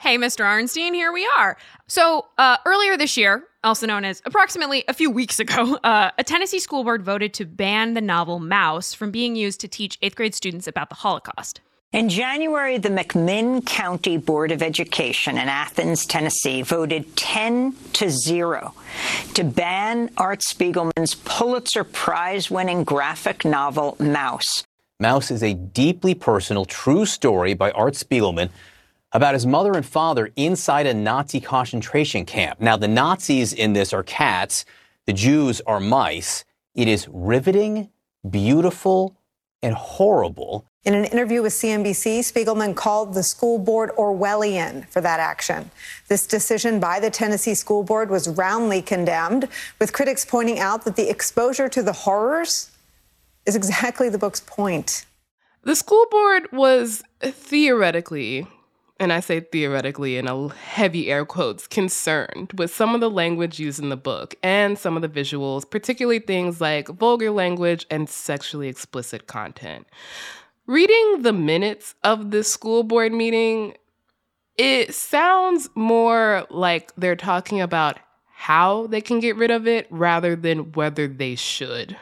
Hey, 0.00 0.16
Mr. 0.16 0.44
Arnstein, 0.44 0.94
here 0.94 1.12
we 1.12 1.28
are. 1.36 1.56
So, 1.88 2.26
uh, 2.38 2.58
earlier 2.64 2.96
this 2.96 3.16
year, 3.16 3.42
also 3.64 3.84
known 3.84 4.04
as 4.04 4.22
approximately 4.24 4.84
a 4.86 4.94
few 4.94 5.10
weeks 5.10 5.40
ago, 5.40 5.76
uh, 5.84 6.12
a 6.16 6.22
Tennessee 6.22 6.60
school 6.60 6.84
board 6.84 7.02
voted 7.02 7.34
to 7.34 7.44
ban 7.44 7.94
the 7.94 8.00
novel 8.00 8.38
Maus 8.38 8.94
from 8.94 9.10
being 9.10 9.34
used 9.34 9.60
to 9.60 9.66
teach 9.66 9.98
eighth 10.00 10.14
grade 10.14 10.36
students 10.36 10.68
about 10.68 10.88
the 10.88 10.94
Holocaust. 10.94 11.62
In 11.92 12.08
January, 12.08 12.78
the 12.78 12.90
McMinn 12.90 13.66
County 13.66 14.18
Board 14.18 14.52
of 14.52 14.62
Education 14.62 15.36
in 15.36 15.48
Athens, 15.48 16.06
Tennessee, 16.06 16.62
voted 16.62 17.16
10 17.16 17.74
to 17.94 18.08
0 18.08 18.74
to 19.34 19.42
ban 19.42 20.10
Art 20.16 20.42
Spiegelman's 20.42 21.16
Pulitzer 21.24 21.82
Prize 21.82 22.52
winning 22.52 22.84
graphic 22.84 23.44
novel, 23.44 23.96
Maus. 23.98 24.62
Maus 25.02 25.32
is 25.32 25.42
a 25.42 25.54
deeply 25.54 26.14
personal, 26.14 26.66
true 26.66 27.04
story 27.04 27.54
by 27.54 27.72
Art 27.72 27.94
Spiegelman 27.94 28.50
about 29.12 29.34
his 29.34 29.46
mother 29.46 29.72
and 29.72 29.86
father 29.86 30.30
inside 30.36 30.86
a 30.86 30.94
Nazi 30.94 31.40
concentration 31.40 32.24
camp. 32.24 32.60
Now, 32.60 32.76
the 32.76 32.88
Nazis 32.88 33.52
in 33.52 33.72
this 33.72 33.92
are 33.92 34.02
cats, 34.02 34.64
the 35.06 35.12
Jews 35.12 35.60
are 35.66 35.80
mice. 35.80 36.44
It 36.74 36.88
is 36.88 37.08
riveting, 37.08 37.90
beautiful, 38.28 39.16
and 39.62 39.74
horrible. 39.74 40.66
In 40.84 40.94
an 40.94 41.06
interview 41.06 41.42
with 41.42 41.52
CNBC, 41.52 42.20
Spiegelman 42.20 42.74
called 42.76 43.12
the 43.12 43.22
school 43.22 43.58
board 43.58 43.90
Orwellian 43.98 44.86
for 44.88 45.00
that 45.00 45.18
action. 45.18 45.70
This 46.08 46.26
decision 46.26 46.78
by 46.78 47.00
the 47.00 47.10
Tennessee 47.10 47.54
School 47.54 47.82
Board 47.82 48.10
was 48.10 48.28
roundly 48.28 48.80
condemned, 48.80 49.48
with 49.80 49.92
critics 49.92 50.24
pointing 50.24 50.60
out 50.60 50.84
that 50.84 50.96
the 50.96 51.10
exposure 51.10 51.68
to 51.68 51.82
the 51.82 51.92
horrors 51.92 52.70
is 53.44 53.56
exactly 53.56 54.08
the 54.08 54.18
book's 54.18 54.40
point. 54.40 55.04
The 55.62 55.74
school 55.74 56.06
board 56.10 56.48
was 56.52 57.02
theoretically 57.20 58.46
and 59.00 59.12
I 59.12 59.20
say 59.20 59.40
theoretically 59.40 60.16
in 60.16 60.26
a 60.26 60.48
heavy 60.48 61.10
air 61.10 61.24
quotes, 61.24 61.66
concerned 61.66 62.52
with 62.56 62.74
some 62.74 62.94
of 62.94 63.00
the 63.00 63.10
language 63.10 63.60
used 63.60 63.80
in 63.80 63.90
the 63.90 63.96
book 63.96 64.34
and 64.42 64.78
some 64.78 64.96
of 64.96 65.02
the 65.02 65.08
visuals, 65.08 65.68
particularly 65.68 66.18
things 66.18 66.60
like 66.60 66.88
vulgar 66.88 67.30
language 67.30 67.86
and 67.90 68.08
sexually 68.08 68.68
explicit 68.68 69.26
content. 69.26 69.86
Reading 70.66 71.22
the 71.22 71.32
minutes 71.32 71.94
of 72.02 72.30
this 72.30 72.52
school 72.52 72.82
board 72.82 73.12
meeting, 73.12 73.74
it 74.56 74.94
sounds 74.94 75.70
more 75.74 76.46
like 76.50 76.92
they're 76.96 77.16
talking 77.16 77.60
about 77.60 77.98
how 78.34 78.86
they 78.88 79.00
can 79.00 79.20
get 79.20 79.36
rid 79.36 79.50
of 79.50 79.66
it 79.66 79.86
rather 79.90 80.36
than 80.36 80.72
whether 80.72 81.08
they 81.08 81.34
should. 81.34 81.96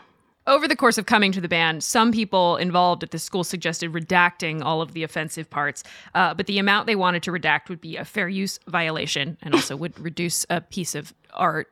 Over 0.46 0.68
the 0.68 0.76
course 0.76 0.96
of 0.96 1.06
coming 1.06 1.32
to 1.32 1.40
the 1.40 1.48
ban, 1.48 1.80
some 1.80 2.12
people 2.12 2.56
involved 2.56 3.02
at 3.02 3.10
the 3.10 3.18
school 3.18 3.42
suggested 3.42 3.92
redacting 3.92 4.62
all 4.62 4.80
of 4.80 4.92
the 4.92 5.02
offensive 5.02 5.50
parts, 5.50 5.82
uh, 6.14 6.34
but 6.34 6.46
the 6.46 6.58
amount 6.58 6.86
they 6.86 6.94
wanted 6.94 7.24
to 7.24 7.32
redact 7.32 7.68
would 7.68 7.80
be 7.80 7.96
a 7.96 8.04
fair 8.04 8.28
use 8.28 8.60
violation 8.68 9.36
and 9.42 9.54
also 9.54 9.74
would 9.74 9.98
reduce 10.00 10.46
a 10.48 10.60
piece 10.60 10.94
of 10.94 11.12
art 11.34 11.68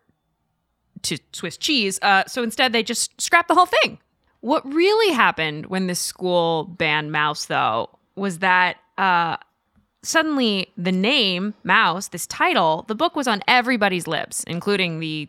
to 1.02 1.19
Swiss 1.33 1.57
cheese. 1.57 2.00
Uh, 2.02 2.25
so 2.26 2.43
instead, 2.43 2.73
they 2.73 2.83
just 2.83 3.21
scrapped 3.21 3.49
the 3.49 3.54
whole 3.54 3.66
thing. 3.66 3.99
What 4.40 4.66
really 4.71 5.14
happened 5.14 5.66
when 5.66 5.87
this 5.87 6.00
school 6.00 6.64
banned 6.64 7.12
Maus, 7.12 7.47
though, 7.47 7.90
was 8.16 8.40
that 8.40 8.76
uh, 8.99 9.37
suddenly 10.02 10.73
the 10.76 10.93
name 10.93 11.54
Maus, 11.64 12.11
this 12.11 12.26
title, 12.26 12.85
the 12.88 12.95
book 12.95 13.14
was 13.14 13.28
on 13.28 13.40
everybody's 13.47 14.07
lips, 14.07 14.45
including 14.45 14.99
the 14.99 15.28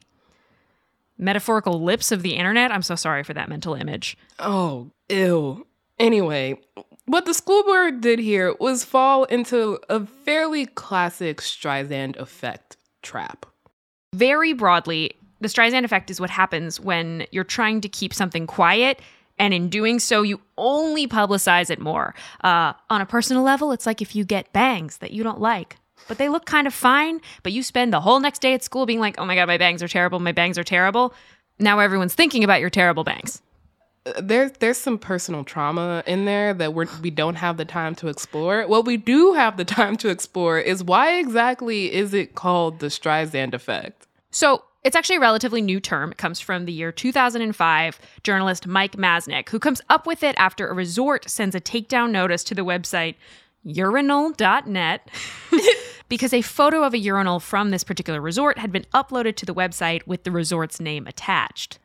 metaphorical 1.18 1.82
lips 1.82 2.12
of 2.12 2.22
the 2.22 2.36
internet. 2.36 2.72
I'm 2.72 2.82
so 2.82 2.96
sorry 2.96 3.24
for 3.24 3.34
that 3.34 3.50
mental 3.50 3.74
image. 3.74 4.18
Oh, 4.40 4.92
ew. 5.10 5.66
Anyway, 5.98 6.60
what 7.06 7.26
the 7.26 7.34
school 7.34 7.64
board 7.64 8.02
did 8.02 8.20
here 8.20 8.56
was 8.60 8.84
fall 8.84 9.26
into 9.26 9.80
a 9.90 10.06
fairly 10.06 10.66
classic 10.66 11.40
Streisand 11.40 12.18
effect 12.18 12.78
trap. 13.02 13.46
Very 14.14 14.54
broadly, 14.54 15.12
the 15.40 15.48
Streisand 15.48 15.84
effect 15.84 16.10
is 16.10 16.20
what 16.20 16.30
happens 16.30 16.80
when 16.80 17.26
you're 17.32 17.44
trying 17.44 17.82
to 17.82 17.90
keep 17.90 18.14
something 18.14 18.48
quiet. 18.48 19.02
And 19.38 19.54
in 19.54 19.70
doing 19.70 20.00
so, 20.00 20.22
you 20.22 20.40
only 20.58 21.08
publicize 21.08 21.70
it 21.70 21.80
more. 21.80 22.16
Uh, 22.42 22.74
on 22.90 23.02
a 23.02 23.06
personal 23.06 23.44
level, 23.44 23.74
it's 23.74 23.86
like 23.86 24.02
if 24.02 24.16
you 24.16 24.24
get 24.24 24.54
bangs 24.54 24.98
that 24.98 25.12
you 25.12 25.24
don't 25.24 25.42
like, 25.42 25.76
but 26.08 26.18
they 26.18 26.30
look 26.30 26.46
kind 26.46 26.68
of 26.68 26.74
fine, 26.74 27.22
but 27.44 27.52
you 27.52 27.64
spend 27.64 27.92
the 27.94 28.02
whole 28.02 28.20
next 28.20 28.42
day 28.42 28.54
at 28.54 28.64
school 28.64 28.86
being 28.86 29.00
like, 29.00 29.16
oh 29.18 29.26
my 29.26 29.36
God, 29.36 29.48
my 29.48 29.58
bangs 29.58 29.82
are 29.82 29.88
terrible, 29.88 30.20
my 30.20 30.32
bangs 30.32 30.58
are 30.58 30.64
terrible. 30.64 31.14
Now 31.60 31.80
everyone's 31.80 32.14
thinking 32.16 32.44
about 32.44 32.62
your 32.62 32.70
terrible 32.70 33.04
bangs. 33.04 33.42
Uh, 34.06 34.14
There's 34.22 34.52
there's 34.60 34.78
some 34.78 34.98
personal 34.98 35.44
trauma 35.44 36.04
in 36.06 36.26
there 36.26 36.54
that 36.54 36.74
we're, 36.74 36.88
we 37.02 37.10
don't 37.10 37.36
have 37.36 37.58
the 37.58 37.66
time 37.66 37.96
to 37.96 38.08
explore. 38.08 38.68
What 38.68 38.86
we 38.86 38.98
do 38.98 39.34
have 39.34 39.58
the 39.58 39.66
time 39.66 39.98
to 39.98 40.10
explore 40.10 40.60
is 40.60 40.84
why 40.84 41.18
exactly 41.18 41.94
is 41.94 42.14
it 42.14 42.36
called 42.36 42.80
the 42.80 42.88
Streisand 42.88 43.54
effect? 43.54 44.08
So 44.32 44.64
it's 44.84 44.96
actually 44.96 45.16
a 45.16 45.22
relatively 45.22 45.62
new 45.64 45.80
term. 45.80 46.12
It 46.12 46.18
comes 46.20 46.40
from 46.40 46.66
the 46.66 46.72
year 46.72 46.92
2005 46.92 48.00
journalist 48.22 48.68
Mike 48.68 48.92
Masnick, 48.98 49.50
who 49.50 49.58
comes 49.58 49.82
up 49.90 50.06
with 50.06 50.22
it 50.22 50.36
after 50.38 50.68
a 50.68 50.74
resort 50.74 51.28
sends 51.28 51.56
a 51.56 51.62
takedown 51.62 52.12
notice 52.12 52.44
to 52.44 52.54
the 52.54 52.64
website 52.64 53.16
urinal.net 53.64 55.10
because 56.10 56.34
a 56.34 56.42
photo 56.42 56.84
of 56.84 56.94
a 56.94 56.98
urinal 56.98 57.40
from 57.40 57.70
this 57.70 57.84
particular 57.84 58.22
resort 58.22 58.58
had 58.58 58.72
been 58.72 58.86
uploaded 58.94 59.36
to 59.36 59.46
the 59.46 59.54
website 59.54 60.06
with 60.06 60.24
the 60.24 60.32
resort's 60.32 60.80
name 60.80 61.08
attached. 61.08 61.80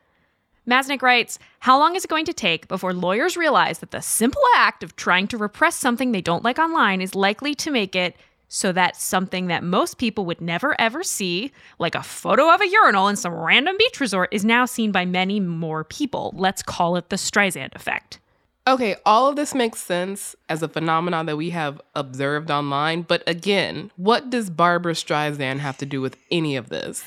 Masnick 0.67 1.01
writes, 1.01 1.39
How 1.59 1.77
long 1.77 1.95
is 1.95 2.05
it 2.05 2.09
going 2.09 2.25
to 2.25 2.33
take 2.33 2.67
before 2.67 2.93
lawyers 2.93 3.35
realize 3.35 3.79
that 3.79 3.91
the 3.91 4.01
simple 4.01 4.41
act 4.55 4.83
of 4.83 4.95
trying 4.95 5.27
to 5.27 5.37
repress 5.37 5.75
something 5.75 6.11
they 6.11 6.21
don't 6.21 6.43
like 6.43 6.59
online 6.59 7.01
is 7.01 7.15
likely 7.15 7.55
to 7.55 7.71
make 7.71 7.95
it 7.95 8.15
so 8.47 8.71
that 8.71 8.95
something 8.95 9.47
that 9.47 9.63
most 9.63 9.97
people 9.97 10.25
would 10.25 10.39
never 10.39 10.79
ever 10.79 11.03
see, 11.03 11.51
like 11.79 11.95
a 11.95 12.03
photo 12.03 12.53
of 12.53 12.61
a 12.61 12.67
urinal 12.67 13.07
in 13.07 13.15
some 13.15 13.33
random 13.33 13.75
beach 13.77 13.99
resort, 13.99 14.29
is 14.31 14.45
now 14.45 14.65
seen 14.65 14.91
by 14.91 15.05
many 15.05 15.39
more 15.39 15.83
people? 15.83 16.33
Let's 16.35 16.61
call 16.61 16.95
it 16.95 17.09
the 17.09 17.15
Streisand 17.15 17.75
effect. 17.75 18.20
Okay, 18.67 18.95
all 19.07 19.27
of 19.27 19.35
this 19.35 19.55
makes 19.55 19.81
sense 19.81 20.35
as 20.47 20.61
a 20.61 20.67
phenomenon 20.67 21.25
that 21.25 21.35
we 21.35 21.49
have 21.49 21.81
observed 21.95 22.51
online, 22.51 23.01
but 23.01 23.23
again, 23.25 23.89
what 23.95 24.29
does 24.29 24.51
Barbra 24.51 24.93
Streisand 24.93 25.59
have 25.59 25.77
to 25.77 25.85
do 25.85 25.99
with 25.99 26.15
any 26.29 26.55
of 26.55 26.69
this? 26.69 27.03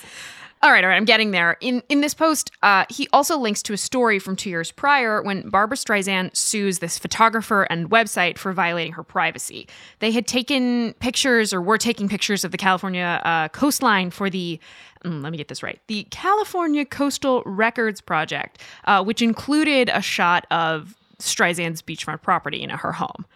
All 0.64 0.72
right, 0.72 0.82
all 0.82 0.88
right, 0.90 0.96
I'm 0.96 1.04
getting 1.04 1.30
there. 1.30 1.56
In 1.60 1.82
in 1.90 2.00
this 2.00 2.14
post, 2.14 2.50
uh, 2.62 2.86
he 2.88 3.06
also 3.12 3.38
links 3.38 3.62
to 3.64 3.72
a 3.74 3.76
story 3.76 4.18
from 4.18 4.34
two 4.34 4.48
years 4.50 4.72
prior 4.72 5.22
when 5.22 5.48
Barbra 5.48 5.76
Streisand 5.76 6.34
sues 6.34 6.78
this 6.80 6.98
photographer 6.98 7.64
and 7.64 7.90
website 7.90 8.38
for 8.38 8.52
violating 8.52 8.94
her 8.94 9.04
privacy. 9.04 9.68
They 9.98 10.10
had 10.10 10.26
taken 10.26 10.94
pictures 10.94 11.52
or 11.52 11.60
were 11.60 11.78
taking 11.78 12.08
pictures 12.08 12.44
of 12.44 12.50
the 12.50 12.56
California 12.56 13.20
uh, 13.24 13.48
coastline 13.48 14.10
for 14.10 14.28
the. 14.28 14.58
mm, 15.04 15.22
let 15.22 15.30
me 15.30 15.38
get 15.38 15.48
this 15.48 15.62
right. 15.62 15.78
The 15.86 16.04
California 16.10 16.84
Coastal 16.86 17.42
Records 17.44 18.00
Project, 18.00 18.58
uh, 18.86 19.04
which 19.04 19.20
included 19.20 19.90
a 19.92 20.00
shot 20.00 20.46
of 20.50 20.96
Streisand's 21.24 21.82
beachfront 21.82 22.22
property 22.22 22.62
in 22.62 22.70
her 22.70 22.92
home. 22.92 23.26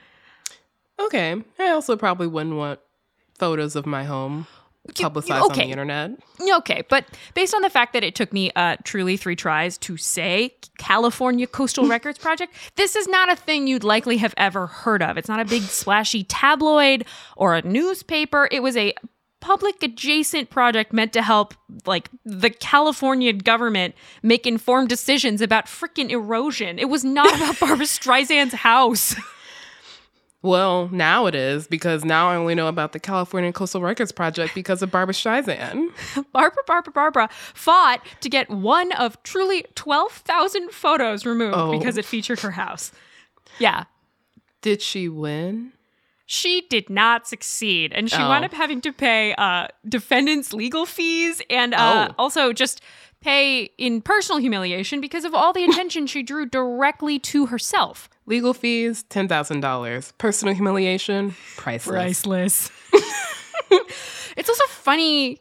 Okay, 1.00 1.42
I 1.58 1.68
also 1.70 1.96
probably 1.96 2.26
wouldn't 2.26 2.56
want 2.56 2.80
photos 3.38 3.76
of 3.76 3.86
my 3.86 4.04
home 4.04 4.46
publicized 4.94 5.50
on 5.50 5.56
the 5.56 5.64
internet. 5.64 6.10
Okay, 6.40 6.82
but 6.88 7.04
based 7.34 7.54
on 7.54 7.62
the 7.62 7.70
fact 7.70 7.92
that 7.92 8.02
it 8.02 8.14
took 8.14 8.32
me 8.32 8.50
uh, 8.56 8.76
truly 8.84 9.16
three 9.16 9.36
tries 9.36 9.78
to 9.78 9.96
say 9.96 10.54
California 10.78 11.46
Coastal 11.46 11.86
Records 11.88 12.18
Project, 12.18 12.54
this 12.76 12.96
is 12.96 13.06
not 13.06 13.30
a 13.30 13.36
thing 13.36 13.66
you'd 13.66 13.84
likely 13.84 14.16
have 14.18 14.34
ever 14.36 14.66
heard 14.66 15.02
of. 15.02 15.16
It's 15.16 15.28
not 15.28 15.40
a 15.40 15.44
big 15.44 15.62
splashy 15.62 16.24
tabloid 16.24 17.04
or 17.36 17.54
a 17.54 17.62
newspaper. 17.62 18.48
It 18.50 18.62
was 18.62 18.76
a 18.76 18.94
public 19.40 19.82
adjacent 19.82 20.50
project 20.50 20.92
meant 20.92 21.12
to 21.12 21.22
help 21.22 21.54
like 21.86 22.10
the 22.24 22.50
California 22.50 23.32
government 23.32 23.94
make 24.22 24.46
informed 24.46 24.88
decisions 24.88 25.40
about 25.40 25.66
freaking 25.66 26.10
erosion. 26.10 26.78
It 26.78 26.88
was 26.88 27.04
not 27.04 27.34
about 27.36 27.58
Barbra 27.60 27.86
Streisand's 27.86 28.54
house. 28.54 29.14
Well, 30.40 30.88
now 30.92 31.26
it 31.26 31.34
is 31.34 31.66
because 31.66 32.04
now 32.04 32.28
I 32.28 32.36
only 32.36 32.54
know 32.54 32.68
about 32.68 32.92
the 32.92 33.00
California 33.00 33.52
Coastal 33.52 33.80
Records 33.82 34.12
Project 34.12 34.54
because 34.54 34.82
of 34.82 34.90
Barbra 34.90 35.12
Streisand. 35.12 35.88
Barbra, 36.32 36.62
Barbra, 36.64 36.92
Barbra 36.92 37.28
fought 37.54 38.00
to 38.20 38.28
get 38.28 38.48
one 38.48 38.92
of 38.92 39.20
truly 39.24 39.64
12,000 39.74 40.70
photos 40.70 41.26
removed 41.26 41.56
Oh. 41.56 41.76
because 41.76 41.96
it 41.96 42.04
featured 42.04 42.38
her 42.40 42.52
house. 42.52 42.92
Yeah. 43.58 43.84
Did 44.62 44.80
she 44.80 45.08
win? 45.08 45.72
She 46.30 46.66
did 46.68 46.90
not 46.90 47.26
succeed, 47.26 47.90
and 47.94 48.10
she 48.10 48.18
Oh. 48.18 48.28
wound 48.28 48.44
up 48.44 48.52
having 48.52 48.82
to 48.82 48.92
pay 48.92 49.34
uh, 49.38 49.68
defendants' 49.88 50.52
legal 50.52 50.84
fees 50.84 51.40
and 51.48 51.72
uh, 51.72 52.08
Oh. 52.10 52.14
also 52.18 52.52
just 52.52 52.82
pay 53.22 53.70
in 53.78 54.02
personal 54.02 54.38
humiliation 54.38 55.00
because 55.00 55.24
of 55.24 55.32
all 55.34 55.54
the 55.54 55.64
attention 55.68 56.06
she 56.06 56.22
drew 56.22 56.44
directly 56.44 57.18
to 57.18 57.46
herself. 57.46 58.10
Legal 58.26 58.52
fees, 58.52 59.04
$10,000. 59.08 60.12
Personal 60.18 60.54
humiliation, 60.54 61.34
priceless. 61.56 62.20
Priceless. 62.22 62.70
it's 64.36 64.48
also 64.50 64.64
funny. 64.68 65.38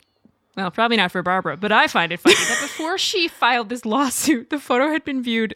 Well, 0.56 0.72
probably 0.72 0.96
not 0.96 1.12
for 1.12 1.22
Barbra, 1.22 1.58
but 1.58 1.74
I 1.74 1.88
find 1.88 2.14
it 2.14 2.22
funny 2.22 2.36
that 2.36 2.60
before 2.62 2.98
she 2.98 3.28
filed 3.28 3.68
this 3.68 3.86
lawsuit, 3.86 4.50
the 4.52 4.60
photo 4.60 4.90
had 4.90 5.04
been 5.04 5.22
viewed 5.22 5.54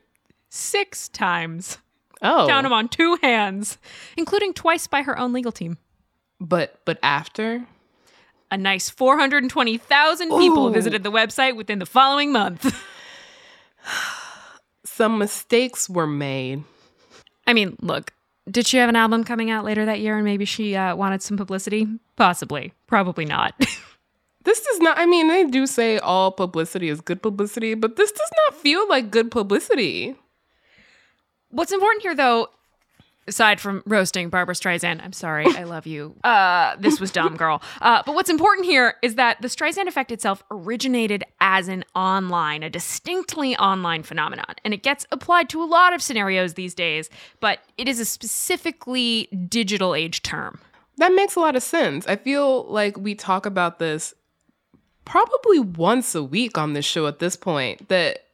six 0.49 1.07
times. 1.07 1.77
Oh. 2.21 2.45
Count 2.47 2.63
them 2.63 2.73
on 2.73 2.87
two 2.87 3.17
hands, 3.21 3.77
including 4.15 4.53
twice 4.53 4.87
by 4.87 5.01
her 5.01 5.17
own 5.17 5.33
legal 5.33 5.51
team. 5.51 5.77
But 6.39 6.79
but 6.85 6.99
after? 7.01 7.65
A 8.53 8.57
nice 8.57 8.89
420,000 8.89 10.27
people 10.27 10.67
Ooh. 10.67 10.73
visited 10.73 11.03
the 11.03 11.11
website 11.11 11.55
within 11.55 11.79
the 11.79 11.85
following 11.85 12.33
month. 12.33 12.75
Some 14.83 15.17
mistakes 15.17 15.89
were 15.89 16.07
made. 16.07 16.63
I 17.47 17.53
mean, 17.53 17.77
look, 17.81 18.11
did 18.49 18.67
she 18.67 18.77
have 18.77 18.89
an 18.89 18.97
album 18.97 19.23
coming 19.23 19.49
out 19.49 19.63
later 19.63 19.85
that 19.85 20.01
year 20.01 20.17
and 20.17 20.25
maybe 20.25 20.43
she 20.43 20.75
uh, 20.75 20.95
wanted 20.97 21.21
some 21.21 21.37
publicity? 21.37 21.87
Possibly. 22.17 22.73
Probably 22.87 23.23
not. 23.25 23.53
This 24.43 24.59
does 24.61 24.79
not, 24.79 24.97
I 24.97 25.05
mean, 25.05 25.27
they 25.27 25.43
do 25.45 25.67
say 25.67 25.99
all 25.99 26.31
publicity 26.31 26.89
is 26.89 26.99
good 26.99 27.21
publicity, 27.21 27.75
but 27.75 27.95
this 27.95 28.11
does 28.11 28.29
not 28.47 28.59
feel 28.59 28.87
like 28.89 29.11
good 29.11 29.29
publicity. 29.29 30.15
What's 31.51 31.71
important 31.71 32.01
here, 32.01 32.15
though, 32.15 32.49
aside 33.27 33.59
from 33.59 33.83
roasting 33.85 34.29
Barbra 34.29 34.55
Streisand, 34.55 35.03
I'm 35.03 35.13
sorry, 35.13 35.45
I 35.45 35.63
love 35.63 35.85
you. 35.85 36.15
Uh, 36.23 36.75
this 36.79 36.99
was 36.99 37.11
dumb, 37.11 37.35
girl. 37.35 37.61
Uh, 37.81 38.01
but 38.05 38.15
what's 38.15 38.29
important 38.29 38.65
here 38.65 38.95
is 39.01 39.15
that 39.15 39.41
the 39.41 39.47
Streisand 39.47 39.87
effect 39.87 40.11
itself 40.11 40.43
originated 40.49 41.23
as 41.41 41.67
an 41.67 41.83
online, 41.93 42.63
a 42.63 42.69
distinctly 42.69 43.55
online 43.57 44.03
phenomenon, 44.03 44.55
and 44.63 44.73
it 44.73 44.81
gets 44.81 45.05
applied 45.11 45.49
to 45.49 45.61
a 45.61 45.65
lot 45.65 45.93
of 45.93 46.01
scenarios 46.01 46.53
these 46.53 46.73
days. 46.73 47.09
But 47.41 47.59
it 47.77 47.87
is 47.87 47.99
a 47.99 48.05
specifically 48.05 49.27
digital 49.49 49.93
age 49.93 50.21
term. 50.21 50.59
That 50.97 51.13
makes 51.13 51.35
a 51.35 51.39
lot 51.39 51.55
of 51.55 51.63
sense. 51.63 52.07
I 52.07 52.15
feel 52.15 52.65
like 52.65 52.97
we 52.97 53.13
talk 53.13 53.45
about 53.45 53.79
this 53.79 54.13
probably 55.03 55.59
once 55.59 56.15
a 56.15 56.23
week 56.23 56.57
on 56.57 56.73
this 56.73 56.85
show 56.85 57.07
at 57.07 57.19
this 57.19 57.35
point 57.35 57.89
that 57.89 58.25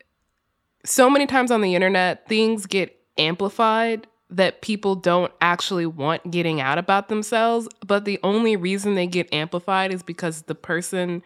so 0.86 1.10
many 1.10 1.26
times 1.26 1.50
on 1.50 1.62
the 1.62 1.74
internet 1.76 2.28
things 2.28 2.66
get 2.66 2.97
amplified 3.20 4.08
that 4.30 4.62
people 4.62 4.96
don't 4.96 5.32
actually 5.40 5.86
want 5.86 6.30
getting 6.32 6.60
out 6.60 6.78
about 6.78 7.08
themselves, 7.08 7.68
but 7.86 8.06
the 8.06 8.20
only 8.24 8.56
reason 8.56 8.96
they 8.96 9.08
get 9.08 9.34
amplified 9.34 9.94
is 9.94 10.04
because 10.04 10.44
the 10.44 10.56
person 10.56 11.24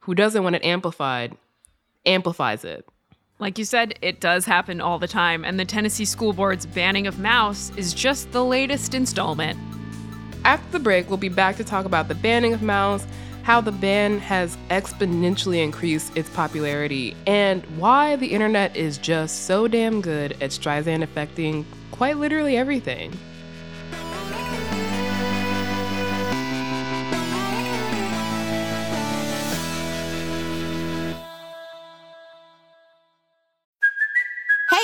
who 0.00 0.14
doesn't 0.14 0.44
want 0.44 0.56
it 0.56 0.64
amplified 0.64 1.36
amplifies 2.04 2.64
it. 2.64 2.86
Like 3.38 3.58
you 3.58 3.64
said, 3.64 3.98
it 4.00 4.20
does 4.20 4.46
happen 4.46 4.80
all 4.80 4.98
the 4.98 5.08
time, 5.08 5.44
and 5.44 5.60
the 5.60 5.64
Tennessee 5.64 6.04
School 6.04 6.32
Board's 6.32 6.64
banning 6.64 7.06
of 7.06 7.16
Maus 7.16 7.76
is 7.76 7.92
just 7.92 8.32
the 8.32 8.44
latest 8.44 8.94
installment. 8.94 9.58
After 10.44 10.72
the 10.72 10.78
break, 10.78 11.08
we'll 11.08 11.18
be 11.18 11.28
back 11.28 11.56
to 11.56 11.64
talk 11.64 11.84
about 11.84 12.08
the 12.08 12.14
banning 12.14 12.54
of 12.54 12.60
Maus, 12.60 13.06
how 13.46 13.60
the 13.60 13.70
band 13.70 14.20
has 14.20 14.56
exponentially 14.70 15.62
increased 15.62 16.16
its 16.16 16.28
popularity, 16.30 17.16
and 17.28 17.64
why 17.78 18.16
the 18.16 18.26
internet 18.26 18.76
is 18.76 18.98
just 18.98 19.46
so 19.46 19.68
damn 19.68 20.00
good 20.00 20.32
at 20.42 20.50
Streisand 20.50 21.04
affecting 21.04 21.64
quite 21.92 22.16
literally 22.16 22.56
everything. 22.56 23.16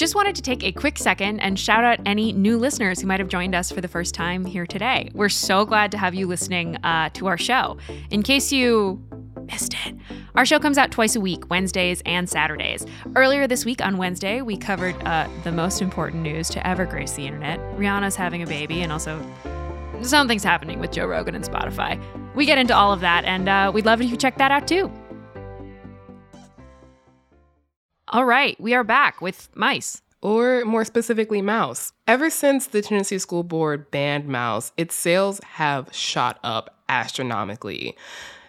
Just 0.00 0.14
wanted 0.14 0.34
to 0.36 0.40
take 0.40 0.64
a 0.64 0.72
quick 0.72 0.96
second 0.96 1.40
and 1.40 1.58
shout 1.58 1.84
out 1.84 1.98
any 2.06 2.32
new 2.32 2.56
listeners 2.56 3.02
who 3.02 3.06
might 3.06 3.20
have 3.20 3.28
joined 3.28 3.54
us 3.54 3.70
for 3.70 3.82
the 3.82 3.86
first 3.86 4.14
time 4.14 4.46
here 4.46 4.64
today. 4.64 5.10
We're 5.12 5.28
so 5.28 5.66
glad 5.66 5.90
to 5.90 5.98
have 5.98 6.14
you 6.14 6.26
listening 6.26 6.76
uh, 6.76 7.10
to 7.10 7.26
our 7.26 7.36
show. 7.36 7.76
In 8.08 8.22
case 8.22 8.50
you 8.50 9.06
missed 9.44 9.74
it, 9.84 9.94
our 10.36 10.46
show 10.46 10.58
comes 10.58 10.78
out 10.78 10.90
twice 10.90 11.16
a 11.16 11.20
week, 11.20 11.50
Wednesdays 11.50 12.00
and 12.06 12.26
Saturdays. 12.30 12.86
Earlier 13.14 13.46
this 13.46 13.66
week 13.66 13.84
on 13.84 13.98
Wednesday, 13.98 14.40
we 14.40 14.56
covered 14.56 14.96
uh, 15.04 15.28
the 15.44 15.52
most 15.52 15.82
important 15.82 16.22
news 16.22 16.48
to 16.48 16.66
ever 16.66 16.86
grace 16.86 17.12
the 17.12 17.26
internet 17.26 17.60
Rihanna's 17.76 18.16
having 18.16 18.42
a 18.42 18.46
baby, 18.46 18.80
and 18.80 18.90
also 18.90 19.22
something's 20.00 20.44
happening 20.44 20.80
with 20.80 20.92
Joe 20.92 21.08
Rogan 21.08 21.34
and 21.34 21.44
Spotify. 21.44 22.02
We 22.34 22.46
get 22.46 22.56
into 22.56 22.74
all 22.74 22.94
of 22.94 23.00
that, 23.00 23.26
and 23.26 23.50
uh, 23.50 23.70
we'd 23.74 23.84
love 23.84 24.00
it 24.00 24.04
if 24.04 24.10
you 24.10 24.16
check 24.16 24.38
that 24.38 24.50
out 24.50 24.66
too. 24.66 24.90
All 28.12 28.24
right, 28.24 28.60
we 28.60 28.74
are 28.74 28.82
back 28.82 29.20
with 29.20 29.48
mice. 29.54 30.02
Or 30.20 30.64
more 30.64 30.84
specifically, 30.84 31.40
Maus. 31.40 31.92
Ever 32.08 32.28
since 32.28 32.66
the 32.66 32.82
Tennessee 32.82 33.18
School 33.18 33.44
Board 33.44 33.88
banned 33.92 34.24
Maus, 34.24 34.72
its 34.76 34.96
sales 34.96 35.40
have 35.44 35.88
shot 35.94 36.40
up 36.42 36.82
astronomically. 36.88 37.96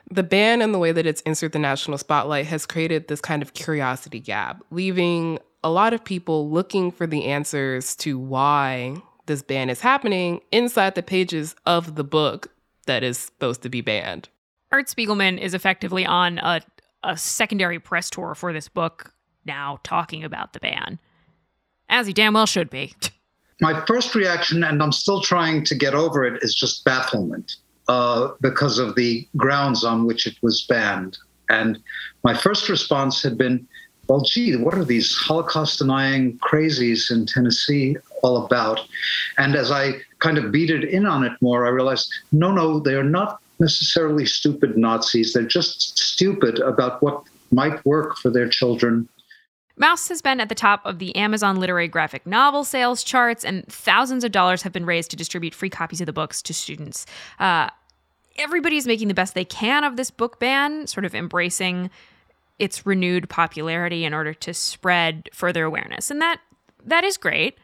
The 0.09 0.23
ban 0.23 0.63
and 0.63 0.73
the 0.73 0.79
way 0.79 0.91
that 0.91 1.05
it's 1.05 1.21
entered 1.27 1.51
the 1.51 1.59
national 1.59 1.99
spotlight 1.99 2.47
has 2.47 2.65
created 2.65 3.07
this 3.07 3.21
kind 3.21 3.43
of 3.43 3.53
curiosity 3.53 4.19
gap, 4.19 4.63
leaving 4.71 5.37
a 5.63 5.69
lot 5.69 5.93
of 5.93 6.03
people 6.03 6.49
looking 6.49 6.91
for 6.91 7.05
the 7.05 7.25
answers 7.25 7.95
to 7.97 8.17
why 8.17 8.99
this 9.27 9.43
ban 9.43 9.69
is 9.69 9.81
happening 9.81 10.41
inside 10.51 10.95
the 10.95 11.03
pages 11.03 11.55
of 11.67 11.93
the 11.93 12.03
book 12.03 12.47
that 12.87 13.03
is 13.03 13.19
supposed 13.19 13.61
to 13.61 13.69
be 13.69 13.81
banned. 13.81 14.27
Art 14.71 14.87
Spiegelman 14.87 15.37
is 15.37 15.53
effectively 15.53 16.03
on 16.03 16.39
a, 16.39 16.61
a 17.03 17.15
secondary 17.15 17.77
press 17.77 18.09
tour 18.09 18.33
for 18.33 18.51
this 18.51 18.67
book 18.67 19.13
now, 19.45 19.79
talking 19.83 20.23
about 20.23 20.53
the 20.53 20.59
ban. 20.59 20.99
As 21.89 22.07
he 22.07 22.13
damn 22.13 22.33
well 22.33 22.45
should 22.45 22.69
be. 22.69 22.93
My 23.59 23.85
first 23.85 24.15
reaction, 24.15 24.63
and 24.63 24.81
I'm 24.81 24.91
still 24.91 25.21
trying 25.21 25.63
to 25.65 25.75
get 25.75 25.93
over 25.93 26.23
it, 26.23 26.41
is 26.41 26.55
just 26.55 26.83
bafflement 26.83 27.57
uh, 27.87 28.29
because 28.41 28.79
of 28.79 28.95
the 28.95 29.27
grounds 29.37 29.83
on 29.83 30.05
which 30.05 30.25
it 30.25 30.35
was 30.41 30.65
banned. 30.67 31.17
And 31.49 31.77
my 32.23 32.33
first 32.33 32.69
response 32.69 33.21
had 33.21 33.37
been, 33.37 33.67
well, 34.07 34.21
gee, 34.21 34.55
what 34.55 34.73
are 34.73 34.83
these 34.83 35.15
Holocaust 35.15 35.79
denying 35.79 36.37
crazies 36.39 37.11
in 37.11 37.25
Tennessee 37.25 37.97
all 38.23 38.45
about? 38.45 38.81
And 39.37 39.55
as 39.55 39.71
I 39.71 40.01
kind 40.19 40.37
of 40.37 40.51
beat 40.51 40.69
it 40.69 40.85
in 40.85 41.05
on 41.05 41.23
it 41.23 41.33
more, 41.41 41.65
I 41.65 41.69
realized, 41.69 42.11
no, 42.31 42.51
no, 42.51 42.79
they're 42.79 43.03
not 43.03 43.39
necessarily 43.59 44.25
stupid 44.25 44.75
Nazis. 44.75 45.33
They're 45.33 45.43
just 45.43 45.97
stupid 45.97 46.59
about 46.59 47.01
what 47.03 47.23
might 47.51 47.85
work 47.85 48.17
for 48.17 48.29
their 48.29 48.49
children. 48.49 49.07
Maus 49.81 50.09
has 50.09 50.21
been 50.21 50.39
at 50.39 50.47
the 50.47 50.55
top 50.55 50.85
of 50.85 50.99
the 50.99 51.15
Amazon 51.15 51.59
literary 51.59 51.87
graphic 51.87 52.27
novel 52.27 52.63
sales 52.63 53.03
charts, 53.03 53.43
and 53.43 53.65
thousands 53.67 54.23
of 54.23 54.31
dollars 54.31 54.61
have 54.61 54.71
been 54.71 54.85
raised 54.85 55.09
to 55.11 55.17
distribute 55.17 55.55
free 55.55 55.71
copies 55.71 55.99
of 55.99 56.05
the 56.05 56.13
books 56.13 56.41
to 56.43 56.53
students. 56.53 57.05
Uh, 57.39 57.69
everybody's 58.37 58.85
making 58.85 59.07
the 59.07 59.13
best 59.15 59.33
they 59.33 59.45
can 59.45 59.83
of 59.83 59.97
this 59.97 60.11
book 60.11 60.39
ban, 60.39 60.85
sort 60.85 61.03
of 61.03 61.15
embracing 61.15 61.89
its 62.59 62.85
renewed 62.85 63.27
popularity 63.27 64.05
in 64.05 64.13
order 64.13 64.35
to 64.35 64.53
spread 64.53 65.29
further 65.33 65.63
awareness, 65.63 66.11
and 66.11 66.21
that 66.21 66.39
that 66.85 67.03
is 67.03 67.17
great. 67.17 67.57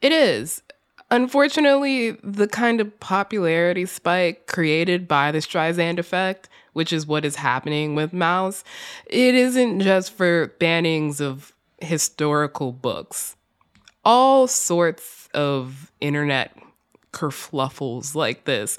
It 0.00 0.12
is. 0.12 0.62
Unfortunately, 1.10 2.12
the 2.22 2.48
kind 2.48 2.80
of 2.80 2.98
popularity 3.00 3.86
spike 3.86 4.46
created 4.46 5.06
by 5.06 5.32
the 5.32 5.38
Streisand 5.38 5.98
effect, 5.98 6.48
which 6.72 6.92
is 6.92 7.06
what 7.06 7.24
is 7.24 7.36
happening 7.36 7.94
with 7.94 8.12
Maus, 8.12 8.64
it 9.06 9.34
isn't 9.34 9.80
just 9.80 10.12
for 10.12 10.54
bannings 10.58 11.20
of 11.20 11.53
historical 11.80 12.72
books. 12.72 13.36
All 14.04 14.46
sorts 14.46 15.28
of 15.34 15.90
internet 16.00 16.56
kerfluffles 17.12 18.14
like 18.14 18.44
this 18.44 18.76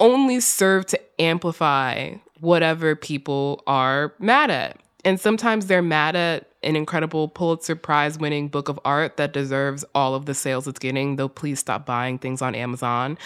only 0.00 0.40
serve 0.40 0.86
to 0.86 1.00
amplify 1.20 2.14
whatever 2.40 2.94
people 2.94 3.62
are 3.66 4.14
mad 4.18 4.50
at. 4.50 4.80
And 5.04 5.20
sometimes 5.20 5.66
they're 5.66 5.82
mad 5.82 6.16
at 6.16 6.50
an 6.62 6.76
incredible 6.76 7.28
Pulitzer 7.28 7.76
Prize 7.76 8.18
winning 8.18 8.48
book 8.48 8.68
of 8.68 8.80
art 8.84 9.16
that 9.16 9.32
deserves 9.32 9.84
all 9.94 10.14
of 10.14 10.26
the 10.26 10.34
sales 10.34 10.66
it's 10.66 10.78
getting, 10.78 11.16
though 11.16 11.28
please 11.28 11.60
stop 11.60 11.86
buying 11.86 12.18
things 12.18 12.42
on 12.42 12.54
Amazon. 12.54 13.16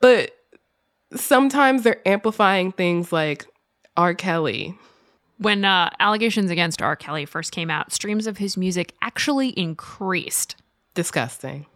But 0.00 0.36
sometimes 1.14 1.82
they're 1.82 2.06
amplifying 2.06 2.72
things 2.72 3.12
like 3.12 3.46
R. 3.96 4.14
Kelly. 4.14 4.76
When 5.38 5.64
uh, 5.64 5.90
allegations 6.00 6.50
against 6.50 6.80
R. 6.80 6.96
Kelly 6.96 7.26
first 7.26 7.52
came 7.52 7.70
out, 7.70 7.92
streams 7.92 8.26
of 8.26 8.38
his 8.38 8.56
music 8.56 8.94
actually 9.02 9.50
increased. 9.50 10.56
Disgusting. 10.94 11.66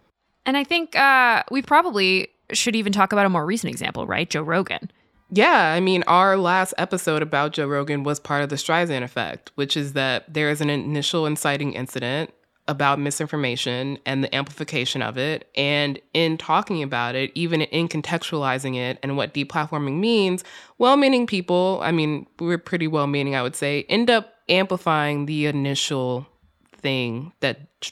And 0.46 0.56
I 0.56 0.64
think 0.64 0.96
uh, 0.96 1.42
we 1.50 1.60
probably 1.60 2.28
should 2.52 2.74
even 2.74 2.92
talk 2.92 3.12
about 3.12 3.26
a 3.26 3.28
more 3.28 3.44
recent 3.44 3.70
example, 3.70 4.06
right? 4.06 4.28
Joe 4.28 4.42
Rogan. 4.42 4.90
Yeah, 5.32 5.72
I 5.72 5.80
mean, 5.80 6.02
our 6.08 6.36
last 6.36 6.74
episode 6.76 7.22
about 7.22 7.52
Joe 7.52 7.66
Rogan 7.66 8.02
was 8.02 8.18
part 8.18 8.42
of 8.42 8.48
the 8.48 8.56
Streisand 8.56 9.04
effect, 9.04 9.52
which 9.54 9.76
is 9.76 9.92
that 9.92 10.32
there 10.32 10.50
is 10.50 10.60
an 10.60 10.70
initial 10.70 11.24
inciting 11.26 11.74
incident 11.74 12.32
about 12.70 13.00
misinformation 13.00 13.98
and 14.06 14.22
the 14.22 14.32
amplification 14.32 15.02
of 15.02 15.18
it. 15.18 15.50
And 15.56 15.98
in 16.14 16.38
talking 16.38 16.84
about 16.84 17.16
it, 17.16 17.32
even 17.34 17.62
in 17.62 17.88
contextualizing 17.88 18.76
it 18.76 18.98
and 19.02 19.16
what 19.16 19.34
deplatforming 19.34 19.98
means, 19.98 20.44
well 20.78 20.96
meaning 20.96 21.26
people, 21.26 21.80
I 21.82 21.90
mean, 21.90 22.26
we're 22.38 22.58
pretty 22.58 22.86
well 22.86 23.08
meaning, 23.08 23.34
I 23.34 23.42
would 23.42 23.56
say, 23.56 23.84
end 23.88 24.08
up 24.08 24.34
amplifying 24.48 25.26
the 25.26 25.46
initial 25.46 26.28
thing 26.76 27.32
that 27.40 27.90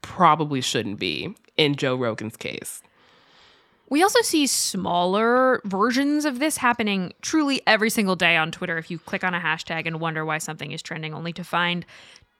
probably 0.00 0.60
shouldn't 0.60 1.00
be 1.00 1.34
in 1.56 1.74
Joe 1.74 1.96
Rogan's 1.96 2.36
case. 2.36 2.82
We 3.90 4.04
also 4.04 4.20
see 4.22 4.46
smaller 4.46 5.60
versions 5.64 6.24
of 6.24 6.38
this 6.38 6.56
happening 6.56 7.12
truly 7.22 7.60
every 7.66 7.90
single 7.90 8.14
day 8.14 8.36
on 8.36 8.52
Twitter. 8.52 8.78
If 8.78 8.88
you 8.88 9.00
click 9.00 9.24
on 9.24 9.34
a 9.34 9.40
hashtag 9.40 9.86
and 9.86 9.98
wonder 9.98 10.24
why 10.24 10.38
something 10.38 10.70
is 10.70 10.80
trending, 10.80 11.12
only 11.12 11.32
to 11.32 11.42
find 11.42 11.84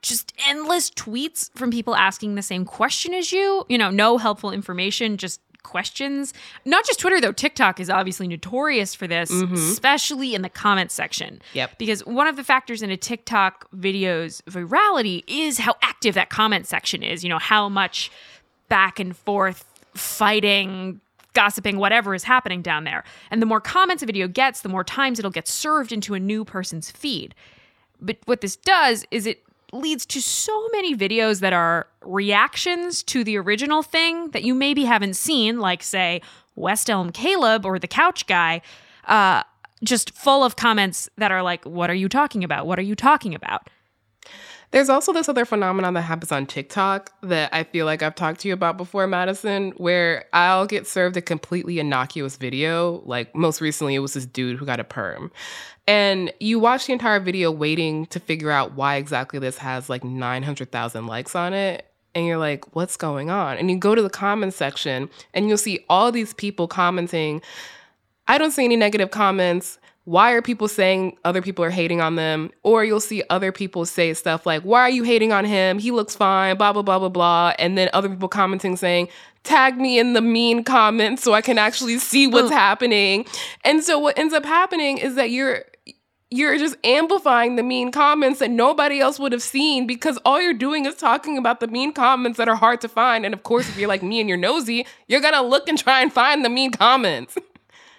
just 0.03 0.33
endless 0.49 0.91
tweets 0.91 1.51
from 1.57 1.71
people 1.71 1.95
asking 1.95 2.35
the 2.35 2.43
same 2.43 2.65
question 2.65 3.13
as 3.15 3.33
you. 3.33 3.65
You 3.69 3.79
know, 3.79 3.91
no 3.91 4.19
helpful 4.19 4.51
information, 4.51 5.17
just 5.17 5.41
questions. 5.63 6.33
Not 6.65 6.87
just 6.87 6.99
Twitter, 7.01 7.21
though. 7.21 7.33
TikTok 7.33 7.81
is 7.81 7.91
obviously 7.91 8.27
notorious 8.27 8.95
for 8.95 9.07
this, 9.07 9.31
Mhm. 9.31 9.53
especially 9.53 10.35
in 10.35 10.41
the 10.41 10.49
comment 10.49 10.91
section. 10.91 11.43
Yep. 11.53 11.77
Because 11.79 12.05
one 12.07 12.27
of 12.27 12.37
the 12.37 12.45
factors 12.45 12.81
in 12.81 12.91
a 12.91 12.97
TikTok 12.97 13.67
video's 13.73 14.41
virality 14.49 15.23
is 15.27 15.59
how 15.59 15.75
active 15.83 16.15
that 16.15 16.31
comment 16.31 16.67
section 16.67 17.03
is. 17.03 17.23
You 17.23 17.29
know, 17.29 17.39
how 17.39 17.69
much 17.69 18.11
back 18.71 18.99
and 18.99 19.15
forth 19.15 19.65
fighting, 19.95 21.01
gossiping, 21.35 21.77
whatever 21.79 22.15
is 22.15 22.25
happening 22.25 22.63
down 22.63 22.85
there. 22.85 23.05
And 23.31 23.43
the 23.43 23.47
more 23.47 23.61
comments 23.61 24.03
a 24.03 24.07
video 24.07 24.29
gets, 24.29 24.63
the 24.63 24.69
more 24.71 24.83
times 24.85 25.19
it'll 25.19 25.31
get 25.31 25.47
served 25.47 25.93
into 25.93 26.15
a 26.15 26.21
new 26.21 26.45
person's 26.45 26.91
feed. 26.91 27.35
But 28.01 28.17
what 28.25 28.41
this 28.41 28.57
does 28.57 29.05
is 29.11 29.27
it 29.27 29.43
leads 29.73 30.05
to 30.07 30.21
so 30.21 30.69
many 30.73 30.97
videos 30.97 31.41
that 31.41 31.53
are 31.53 31.87
reactions 32.03 33.03
to 33.05 33.25
the 33.25 33.37
original 33.37 33.83
thing 33.83 34.31
that 34.31 34.43
you 34.43 34.55
maybe 34.55 34.85
haven't 34.85 35.15
seen, 35.15 35.59
like, 35.59 35.83
say, 35.83 36.23
West 36.57 36.91
Elm 36.91 37.11
Caleb 37.11 37.65
or 37.65 37.79
the 37.79 37.89
Couch 37.89 38.27
Guy, 38.27 38.63
uh, 39.07 39.43
just 39.83 40.15
full 40.17 40.45
of 40.45 40.57
comments 40.57 41.09
that 41.17 41.33
are 41.33 41.43
like, 41.43 41.65
What 41.65 41.91
are 41.91 41.95
you 41.95 42.09
talking 42.09 42.45
about? 42.45 42.67
What 42.67 42.79
are 42.79 42.83
you 42.83 42.95
talking 42.95 43.35
about? 43.35 43.69
There's 44.73 44.89
also 44.89 45.13
this 45.13 45.29
other 45.29 45.45
phenomenon 45.45 45.95
that 45.95 46.03
happens 46.03 46.31
on 46.31 46.47
TikTok 46.47 47.13
that 47.23 47.53
I 47.53 47.65
feel 47.65 47.87
like 47.87 48.03
I've 48.03 48.15
talked 48.15 48.41
to 48.41 48.49
you 48.49 48.55
about 48.55 48.77
before, 48.77 49.07
Madison, 49.09 49.73
where 49.73 50.27
I'll 50.33 50.67
get 50.67 50.87
served 50.87 51.17
a 51.17 51.21
completely 51.21 51.81
innocuous 51.81 52.37
video. 52.37 53.03
Like 53.05 53.35
most 53.35 53.61
recently, 53.61 53.97
it 53.97 53.99
was 53.99 54.15
this 54.15 54.27
dude 54.27 54.59
who 54.59 54.67
got 54.67 54.79
a 54.79 54.85
perm. 54.85 55.33
And 55.89 56.33
you 56.39 56.61
watch 56.61 56.87
the 56.87 56.93
entire 56.93 57.19
video 57.19 57.51
waiting 57.51 58.07
to 58.07 58.21
figure 58.21 58.53
out 58.53 58.75
why 58.75 58.95
exactly 58.95 59.41
this 59.41 59.59
has 59.59 59.91
like 59.91 60.05
900,000 60.05 61.07
likes 61.09 61.35
on 61.35 61.53
it. 61.53 61.87
And 62.15 62.27
you're 62.27 62.39
like, 62.39 62.77
what's 62.77 62.97
going 62.97 63.29
on? 63.29 63.59
And 63.59 63.73
you 63.73 63.77
go 63.77 63.97
to 63.97 64.03
the 64.03 64.11
comments 64.11 64.57
section 64.57 65.11
and 65.35 65.49
you'll 65.49 65.59
see 65.59 65.85
all 65.89 66.13
these 66.13 66.33
people 66.35 66.69
commenting. 66.69 67.43
I 68.29 68.39
don't 68.39 68.53
see 68.53 68.65
any 68.65 68.77
negative 68.77 69.11
comments 69.11 69.81
why 70.11 70.33
are 70.33 70.43
people 70.43 70.67
saying 70.67 71.17
other 71.25 71.41
people 71.41 71.65
are 71.65 71.71
hating 71.71 72.01
on 72.01 72.17
them? 72.17 72.51
Or 72.65 72.85
you'll 72.85 72.99
see 72.99 73.23
other 73.31 73.53
people 73.53 73.87
say 73.87 74.13
stuff 74.13 74.45
like, 74.45 74.63
why 74.63 74.81
are 74.81 74.91
you 74.91 75.05
hating 75.05 75.33
on 75.33 75.45
him? 75.45 75.79
He 75.79 75.93
looks 75.93 76.17
fine, 76.17 76.57
blah, 76.57 76.73
blah, 76.73 76.83
blah, 76.83 76.99
blah, 76.99 77.09
blah. 77.09 77.53
And 77.61 77.79
then 77.79 77.89
other 77.93 78.09
people 78.09 78.29
commenting 78.29 78.77
saying, 78.77 79.07
tag 79.45 79.77
me 79.77 80.01
in 80.01 80.15
the 80.15 80.21
mean 80.21 80.65
comments 80.65 81.23
so 81.23 81.33
I 81.33 81.43
can 81.43 81.59
actually 81.59 81.99
see 81.99 82.27
what's 82.27 82.51
happening. 82.51 83.25
And 83.65 83.85
so 83.85 84.01
what 84.01 84.19
ends 84.19 84.35
up 84.35 84.45
happening 84.45 84.99
is 84.99 85.15
that 85.15 85.31
you're 85.31 85.65
you're 86.33 86.59
just 86.59 86.77
amplifying 86.85 87.55
the 87.55 87.63
mean 87.63 87.93
comments 87.93 88.39
that 88.41 88.51
nobody 88.51 89.01
else 89.01 89.19
would 89.19 89.33
have 89.33 89.43
seen 89.43 89.87
because 89.87 90.17
all 90.25 90.41
you're 90.41 90.55
doing 90.55 90.87
is 90.87 90.95
talking 90.95 91.39
about 91.39 91.59
the 91.59 91.67
mean 91.69 91.93
comments 91.93 92.37
that 92.39 92.49
are 92.49 92.57
hard 92.57 92.81
to 92.81 92.89
find. 92.89 93.25
And 93.25 93.35
of 93.35 93.45
course, 93.45 93.69
if 93.69 93.77
you're 93.77 93.89
like 93.89 94.03
me 94.03 94.19
and 94.19 94.29
you're 94.29 94.39
nosy, 94.39 94.87
you're 95.07 95.21
gonna 95.21 95.43
look 95.43 95.69
and 95.69 95.79
try 95.79 96.03
and 96.03 96.13
find 96.13 96.45
the 96.45 96.49
mean 96.49 96.73
comments. 96.73 97.37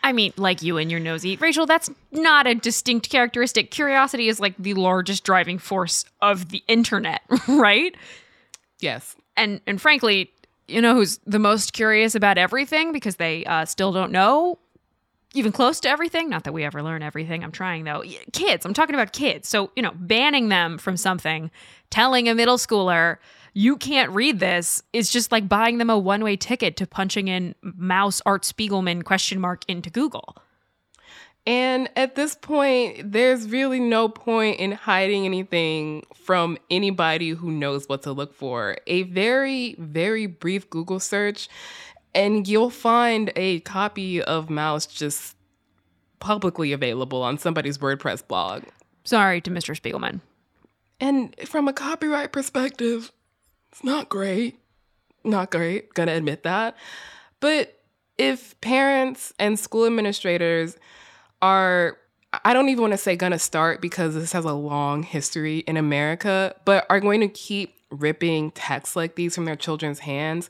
I 0.03 0.13
mean, 0.13 0.33
like 0.35 0.61
you 0.61 0.77
and 0.77 0.89
your 0.89 0.99
nosy. 0.99 1.37
Rachelle, 1.37 1.67
that's 1.67 1.89
not 2.11 2.47
a 2.47 2.55
distinct 2.55 3.09
characteristic. 3.09 3.71
Curiosity 3.71 4.27
is 4.27 4.39
like 4.39 4.55
the 4.57 4.73
largest 4.73 5.23
driving 5.23 5.59
force 5.59 6.05
of 6.21 6.49
the 6.49 6.63
internet, 6.67 7.21
right? 7.47 7.95
Yes. 8.79 9.15
And 9.37 9.61
and 9.67 9.81
frankly, 9.81 10.31
you 10.67 10.81
know 10.81 10.95
who's 10.95 11.19
the 11.25 11.39
most 11.39 11.73
curious 11.73 12.15
about 12.15 12.37
everything 12.37 12.91
because 12.91 13.17
they 13.17 13.45
uh, 13.45 13.65
still 13.65 13.91
don't 13.91 14.11
know 14.11 14.57
even 15.33 15.51
close 15.51 15.79
to 15.81 15.89
everything. 15.89 16.29
Not 16.29 16.43
that 16.43 16.53
we 16.53 16.63
ever 16.63 16.83
learn 16.83 17.03
everything. 17.03 17.43
I'm 17.43 17.51
trying 17.51 17.83
though. 17.83 18.03
Kids. 18.33 18.65
I'm 18.65 18.73
talking 18.73 18.95
about 18.95 19.13
kids. 19.13 19.47
So 19.47 19.71
you 19.75 19.83
know, 19.83 19.91
banning 19.95 20.49
them 20.49 20.77
from 20.77 20.97
something, 20.97 21.51
telling 21.89 22.27
a 22.27 22.35
middle 22.35 22.57
schooler 22.57 23.17
you 23.53 23.77
can't 23.77 24.11
read 24.11 24.39
this 24.39 24.81
is 24.93 25.11
just 25.11 25.31
like 25.31 25.49
buying 25.49 25.77
them 25.77 25.89
a 25.89 25.97
one-way 25.97 26.35
ticket 26.35 26.77
to 26.77 26.87
punching 26.87 27.27
in 27.27 27.55
maus 27.63 28.21
art 28.25 28.43
spiegelman 28.43 29.03
question 29.03 29.39
mark 29.39 29.63
into 29.67 29.89
google 29.89 30.35
And 31.47 31.89
at 31.95 32.13
this 32.13 32.35
point, 32.35 33.11
there's 33.11 33.49
really 33.49 33.79
no 33.79 34.07
point 34.07 34.59
in 34.59 34.73
hiding 34.73 35.25
anything 35.25 36.05
from 36.13 36.57
anybody 36.69 37.29
who 37.29 37.49
knows 37.49 37.89
what 37.89 38.03
to 38.03 38.11
look 38.11 38.31
for. 38.35 38.77
A 38.85 39.03
very, 39.03 39.75
very 39.79 40.27
brief 40.27 40.69
Google 40.69 40.99
search, 40.99 41.49
and 42.13 42.47
you'll 42.47 42.69
find 42.69 43.31
a 43.35 43.61
copy 43.61 44.21
of 44.21 44.49
Maus 44.49 44.87
just 44.87 45.35
publicly 46.19 46.71
available 46.73 47.23
on 47.23 47.39
somebody's 47.39 47.79
WordPress 47.79 48.27
blog. 48.27 48.63
sorry 49.03 49.41
to 49.41 49.49
mr 49.49 49.75
spiegelman 49.75 50.21
And 50.99 51.35
from 51.45 51.67
a 51.67 51.73
copyright 51.73 52.31
perspective, 52.31 53.11
it's 53.71 53.83
not 53.83 54.09
great. 54.09 54.59
Not 55.23 55.51
great, 55.51 55.93
gonna 55.93 56.13
admit 56.13 56.43
that. 56.43 56.75
But 57.39 57.79
if 58.17 58.59
parents 58.61 59.33
and 59.39 59.59
school 59.59 59.85
administrators 59.85 60.77
are, 61.41 61.97
I 62.45 62.53
don't 62.53 62.69
even 62.69 62.81
wanna 62.81 62.97
say 62.97 63.15
gonna 63.15 63.39
start 63.39 63.81
because 63.81 64.13
this 64.15 64.31
has 64.33 64.45
a 64.45 64.53
long 64.53 65.03
history 65.03 65.59
in 65.59 65.77
America, 65.77 66.55
but 66.65 66.85
are 66.89 66.99
going 66.99 67.21
to 67.21 67.27
keep 67.27 67.75
ripping 67.91 68.51
texts 68.51 68.95
like 68.95 69.15
these 69.15 69.35
from 69.35 69.45
their 69.45 69.55
children's 69.55 69.99
hands, 69.99 70.49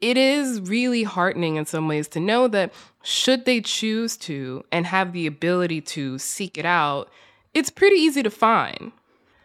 it 0.00 0.16
is 0.16 0.60
really 0.60 1.04
heartening 1.04 1.56
in 1.56 1.64
some 1.64 1.86
ways 1.88 2.08
to 2.08 2.20
know 2.20 2.48
that 2.48 2.72
should 3.02 3.44
they 3.44 3.60
choose 3.60 4.16
to 4.16 4.64
and 4.72 4.86
have 4.86 5.12
the 5.12 5.26
ability 5.26 5.80
to 5.80 6.18
seek 6.18 6.58
it 6.58 6.66
out, 6.66 7.08
it's 7.54 7.70
pretty 7.70 7.96
easy 7.96 8.22
to 8.22 8.30
find. 8.30 8.92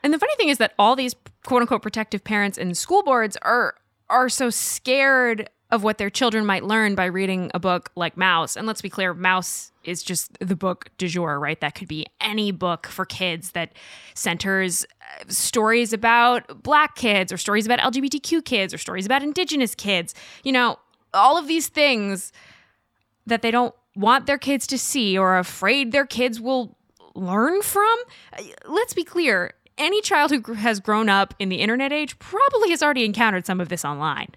And 0.07 0.13
the 0.13 0.19
funny 0.19 0.35
thing 0.37 0.47
is 0.47 0.57
that 0.59 0.73
all 0.79 0.95
these 0.95 1.13
quote 1.45 1.59
unquote 1.59 1.81
protective 1.81 2.23
parents 2.23 2.57
and 2.57 2.77
school 2.77 3.03
boards 3.03 3.35
are 3.41 3.75
are 4.09 4.29
so 4.29 4.49
scared 4.49 5.49
of 5.69 5.83
what 5.83 5.97
their 5.97 6.09
children 6.09 6.45
might 6.45 6.63
learn 6.63 6.95
by 6.95 7.03
reading 7.03 7.51
a 7.53 7.59
book 7.59 7.91
like 7.93 8.15
Maus. 8.15 8.55
And 8.55 8.65
let's 8.65 8.81
be 8.81 8.89
clear, 8.89 9.13
Maus 9.13 9.73
is 9.83 10.01
just 10.03 10.31
the 10.39 10.55
book 10.55 10.91
du 10.97 11.09
jour, 11.09 11.37
right? 11.37 11.59
That 11.59 11.75
could 11.75 11.89
be 11.89 12.05
any 12.21 12.53
book 12.53 12.87
for 12.87 13.03
kids 13.03 13.51
that 13.51 13.73
centers 14.13 14.85
uh, 14.85 15.25
stories 15.27 15.91
about 15.91 16.63
black 16.63 16.95
kids 16.95 17.33
or 17.33 17.37
stories 17.37 17.65
about 17.65 17.79
LGBTQ 17.79 18.45
kids 18.45 18.73
or 18.73 18.77
stories 18.77 19.05
about 19.05 19.23
indigenous 19.23 19.75
kids. 19.75 20.15
You 20.41 20.53
know, 20.53 20.79
all 21.13 21.37
of 21.37 21.49
these 21.49 21.67
things 21.67 22.31
that 23.25 23.41
they 23.41 23.51
don't 23.51 23.75
want 23.93 24.25
their 24.25 24.37
kids 24.37 24.67
to 24.67 24.77
see 24.77 25.17
or 25.17 25.37
afraid 25.37 25.91
their 25.91 26.05
kids 26.05 26.39
will 26.39 26.77
learn 27.13 27.61
from. 27.61 27.97
Uh, 28.31 28.43
Let's 28.69 28.93
be 28.93 29.03
clear 29.03 29.51
any 29.77 30.01
child 30.01 30.31
who 30.31 30.53
has 30.53 30.79
grown 30.79 31.09
up 31.09 31.33
in 31.39 31.49
the 31.49 31.57
internet 31.57 31.93
age 31.93 32.17
probably 32.19 32.69
has 32.71 32.81
already 32.81 33.05
encountered 33.05 33.45
some 33.45 33.61
of 33.61 33.69
this 33.69 33.85
online. 33.85 34.29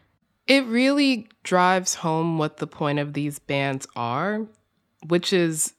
It 0.46 0.64
really 0.66 1.28
drives 1.42 1.94
home 1.94 2.38
what 2.38 2.58
the 2.58 2.66
point 2.66 2.98
of 2.98 3.12
these 3.12 3.38
bans 3.38 3.86
are, 3.96 4.46
which 5.06 5.32
is 5.32 5.74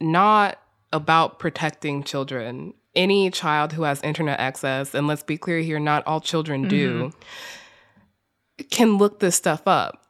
not 0.00 0.58
about 0.92 1.38
protecting 1.38 2.02
children. 2.02 2.74
Any 2.94 3.30
child 3.30 3.72
who 3.72 3.82
has 3.82 4.02
internet 4.02 4.40
access, 4.40 4.94
and 4.94 5.06
let's 5.06 5.22
be 5.22 5.36
clear 5.36 5.60
here, 5.60 5.78
not 5.78 6.06
all 6.06 6.20
children 6.20 6.66
do, 6.66 7.10
mm-hmm. 7.10 8.68
can 8.70 8.96
look 8.96 9.20
this 9.20 9.36
stuff 9.36 9.66
up. 9.66 10.02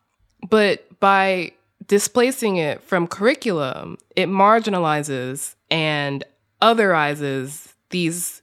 But 0.49 0.87
by 1.01 1.53
displacing 1.87 2.57
it 2.57 2.83
from 2.83 3.09
curriculum, 3.09 3.99
it 4.15 4.29
marginalizes 4.29 5.57
and 5.71 6.23
otherizes 6.63 7.75
these 7.91 8.43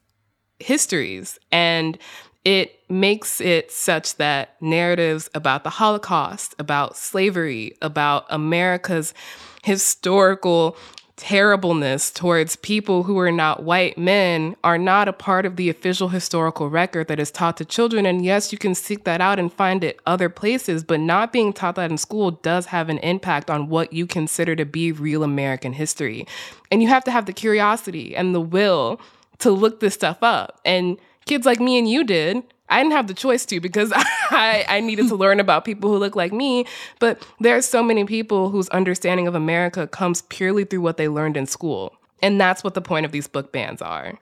histories 0.58 1.38
and 1.52 1.98
it 2.44 2.78
makes 2.90 3.40
it 3.40 3.70
such 3.70 4.16
that 4.16 4.60
narratives 4.60 5.30
about 5.34 5.64
the 5.64 5.70
Holocaust, 5.70 6.54
about 6.58 6.96
slavery, 6.96 7.76
about 7.80 8.26
America's 8.28 9.14
historical 9.62 10.76
terribleness 11.16 12.10
towards 12.10 12.56
people 12.56 13.04
who 13.04 13.18
are 13.18 13.30
not 13.30 13.62
white 13.62 13.96
men 13.96 14.56
are 14.64 14.76
not 14.76 15.06
a 15.06 15.12
part 15.12 15.46
of 15.46 15.54
the 15.56 15.68
official 15.68 16.08
historical 16.08 16.68
record 16.68 17.06
that 17.06 17.20
is 17.20 17.30
taught 17.30 17.56
to 17.56 17.64
children. 17.64 18.04
And 18.04 18.24
yes, 18.24 18.50
you 18.50 18.58
can 18.58 18.74
seek 18.74 19.04
that 19.04 19.20
out 19.20 19.38
and 19.38 19.52
find 19.52 19.84
it 19.84 20.00
other 20.06 20.28
places, 20.28 20.82
but 20.82 20.98
not 20.98 21.32
being 21.32 21.52
taught 21.52 21.76
that 21.76 21.90
in 21.90 21.98
school 21.98 22.32
does 22.32 22.66
have 22.66 22.88
an 22.88 22.98
impact 22.98 23.48
on 23.48 23.68
what 23.68 23.92
you 23.92 24.06
consider 24.06 24.56
to 24.56 24.64
be 24.64 24.90
real 24.90 25.22
American 25.22 25.72
history. 25.72 26.26
And 26.72 26.82
you 26.82 26.88
have 26.88 27.04
to 27.04 27.12
have 27.12 27.26
the 27.26 27.32
curiosity 27.32 28.16
and 28.16 28.34
the 28.34 28.40
will 28.40 29.00
to 29.38 29.50
look 29.50 29.80
this 29.80 29.94
stuff 29.94 30.18
up. 30.22 30.60
And 30.64 30.98
kids 31.26 31.46
like 31.46 31.60
me 31.60 31.78
and 31.78 31.88
you 31.88 32.04
did. 32.04 32.42
I 32.68 32.82
didn't 32.82 32.92
have 32.92 33.06
the 33.06 33.14
choice 33.14 33.44
to 33.46 33.60
because 33.60 33.92
I, 33.94 34.64
I 34.68 34.80
needed 34.80 35.08
to 35.08 35.16
learn 35.16 35.38
about 35.38 35.64
people 35.64 35.90
who 35.90 35.98
look 35.98 36.16
like 36.16 36.32
me. 36.32 36.66
But 36.98 37.26
there 37.40 37.56
are 37.56 37.62
so 37.62 37.82
many 37.82 38.04
people 38.04 38.50
whose 38.50 38.68
understanding 38.70 39.26
of 39.26 39.34
America 39.34 39.86
comes 39.86 40.22
purely 40.22 40.64
through 40.64 40.80
what 40.80 40.96
they 40.96 41.08
learned 41.08 41.36
in 41.36 41.46
school. 41.46 41.94
And 42.22 42.40
that's 42.40 42.64
what 42.64 42.74
the 42.74 42.80
point 42.80 43.04
of 43.04 43.12
these 43.12 43.28
book 43.28 43.52
bans 43.52 43.82
are. 43.82 44.18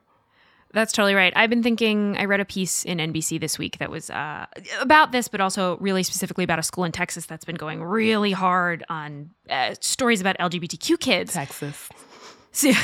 That's 0.72 0.90
totally 0.92 1.14
right. 1.14 1.32
I've 1.36 1.50
been 1.50 1.62
thinking, 1.62 2.16
I 2.16 2.24
read 2.24 2.40
a 2.40 2.46
piece 2.46 2.84
in 2.84 2.96
NBC 2.96 3.38
this 3.38 3.58
week 3.58 3.76
that 3.78 3.90
was 3.90 4.08
uh, 4.08 4.46
about 4.80 5.12
this, 5.12 5.28
but 5.28 5.40
also 5.40 5.76
really 5.78 6.02
specifically 6.02 6.44
about 6.44 6.58
a 6.58 6.62
school 6.62 6.84
in 6.84 6.92
Texas 6.92 7.26
that's 7.26 7.44
been 7.44 7.56
going 7.56 7.82
really 7.84 8.32
hard 8.32 8.82
on 8.88 9.30
uh, 9.50 9.74
stories 9.80 10.22
about 10.22 10.38
LGBTQ 10.38 10.98
kids. 10.98 11.34
Texas. 11.34 11.90
See- 12.52 12.74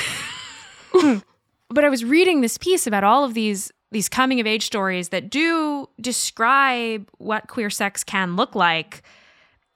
but 1.70 1.84
I 1.84 1.88
was 1.88 2.04
reading 2.04 2.40
this 2.40 2.58
piece 2.58 2.86
about 2.86 3.04
all 3.04 3.24
of 3.24 3.34
these 3.34 3.72
these 3.90 4.08
coming 4.08 4.38
of 4.38 4.46
age 4.46 4.66
stories 4.66 5.08
that 5.10 5.30
do 5.30 5.88
describe 6.00 7.08
what 7.16 7.48
queer 7.48 7.70
sex 7.70 8.04
can 8.04 8.36
look 8.36 8.54
like 8.54 9.02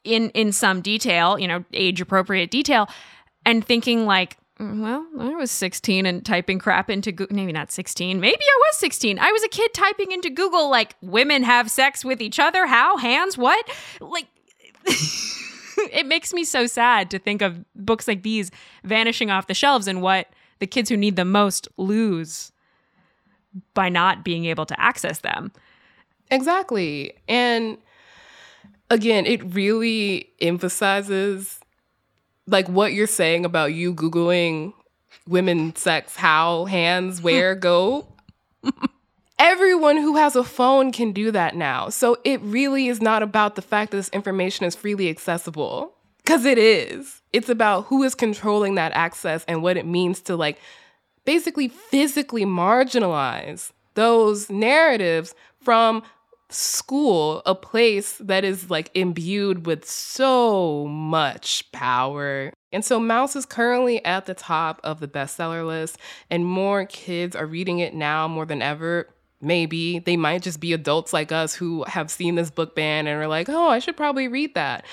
in 0.04 0.30
in 0.30 0.52
some 0.52 0.80
detail, 0.80 1.38
you 1.38 1.48
know, 1.48 1.64
age 1.72 2.00
appropriate 2.00 2.50
detail, 2.50 2.88
and 3.46 3.64
thinking 3.64 4.04
like, 4.04 4.36
"Mm, 4.60 4.82
well, 4.82 5.06
I 5.18 5.34
was 5.34 5.50
16 5.50 6.04
and 6.06 6.24
typing 6.24 6.58
crap 6.58 6.90
into 6.90 7.12
Google. 7.12 7.36
Maybe 7.36 7.52
not 7.52 7.70
16. 7.70 8.20
Maybe 8.20 8.42
I 8.42 8.58
was 8.58 8.76
16. 8.78 9.18
I 9.18 9.30
was 9.30 9.42
a 9.44 9.48
kid 9.48 9.72
typing 9.72 10.12
into 10.12 10.30
Google 10.30 10.70
like 10.70 10.96
women 11.00 11.42
have 11.42 11.70
sex 11.70 12.04
with 12.04 12.20
each 12.20 12.38
other. 12.38 12.66
How? 12.66 12.96
Hands? 12.96 13.36
What? 13.38 13.66
Like. 14.00 14.26
it 15.92 16.06
makes 16.06 16.34
me 16.34 16.42
so 16.42 16.66
sad 16.66 17.08
to 17.08 17.18
think 17.18 17.40
of 17.40 17.64
books 17.76 18.08
like 18.08 18.24
these 18.24 18.50
vanishing 18.82 19.30
off 19.30 19.46
the 19.46 19.54
shelves 19.54 19.86
and 19.86 20.02
what 20.02 20.26
the 20.62 20.66
kids 20.68 20.88
who 20.88 20.96
need 20.96 21.16
them 21.16 21.32
most 21.32 21.66
lose 21.76 22.52
by 23.74 23.88
not 23.88 24.22
being 24.22 24.44
able 24.44 24.64
to 24.64 24.80
access 24.80 25.18
them. 25.18 25.50
Exactly. 26.30 27.14
And 27.26 27.78
again, 28.88 29.26
it 29.26 29.42
really 29.56 30.30
emphasizes 30.40 31.58
like 32.46 32.68
what 32.68 32.92
you're 32.92 33.08
saying 33.08 33.44
about 33.44 33.74
you 33.74 33.92
Googling 33.92 34.72
women 35.26 35.74
sex, 35.74 36.14
how, 36.14 36.66
hands, 36.66 37.20
where, 37.20 37.54
go. 37.56 38.06
Everyone 39.40 39.96
who 39.96 40.14
has 40.14 40.36
a 40.36 40.44
phone 40.44 40.92
can 40.92 41.10
do 41.10 41.32
that 41.32 41.56
now. 41.56 41.88
So 41.88 42.18
it 42.22 42.40
really 42.42 42.86
is 42.86 43.02
not 43.02 43.24
about 43.24 43.56
the 43.56 43.62
fact 43.62 43.90
that 43.90 43.96
this 43.96 44.10
information 44.10 44.64
is 44.64 44.76
freely 44.76 45.10
accessible, 45.10 45.92
because 46.24 46.44
it 46.44 46.58
is. 46.58 47.22
It's 47.32 47.48
about 47.48 47.86
who 47.86 48.02
is 48.02 48.14
controlling 48.14 48.74
that 48.76 48.92
access 48.92 49.44
and 49.48 49.62
what 49.62 49.76
it 49.76 49.86
means 49.86 50.20
to, 50.22 50.36
like, 50.36 50.58
basically 51.24 51.68
physically 51.68 52.44
marginalize 52.44 53.72
those 53.94 54.50
narratives 54.50 55.34
from 55.60 56.02
school, 56.48 57.42
a 57.46 57.54
place 57.54 58.18
that 58.18 58.44
is 58.44 58.70
like 58.70 58.90
imbued 58.94 59.66
with 59.66 59.88
so 59.88 60.86
much 60.86 61.70
power. 61.72 62.52
And 62.72 62.84
so 62.84 63.00
Maus 63.00 63.36
is 63.36 63.46
currently 63.46 64.04
at 64.04 64.26
the 64.26 64.34
top 64.34 64.80
of 64.84 65.00
the 65.00 65.08
bestseller 65.08 65.66
list, 65.66 65.98
and 66.30 66.46
more 66.46 66.84
kids 66.86 67.36
are 67.36 67.46
reading 67.46 67.78
it 67.78 67.94
now 67.94 68.28
more 68.28 68.46
than 68.46 68.62
ever. 68.62 69.08
Maybe 69.40 69.98
they 69.98 70.16
might 70.16 70.42
just 70.42 70.60
be 70.60 70.72
adults 70.72 71.12
like 71.12 71.32
us 71.32 71.54
who 71.54 71.84
have 71.84 72.10
seen 72.10 72.36
this 72.36 72.50
book 72.50 72.76
ban 72.76 73.06
and 73.06 73.20
are 73.20 73.28
like, 73.28 73.48
oh, 73.48 73.68
I 73.68 73.78
should 73.78 73.96
probably 73.96 74.28
read 74.28 74.54
that. 74.54 74.84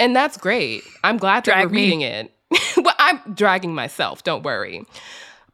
And 0.00 0.16
that's 0.16 0.38
great. 0.38 0.82
I'm 1.04 1.18
glad 1.18 1.44
that 1.44 1.62
we're 1.62 1.68
me. 1.68 1.82
reading 1.82 2.00
it. 2.00 2.32
well, 2.78 2.94
I'm 2.98 3.20
dragging 3.34 3.74
myself, 3.74 4.24
don't 4.24 4.42
worry. 4.42 4.86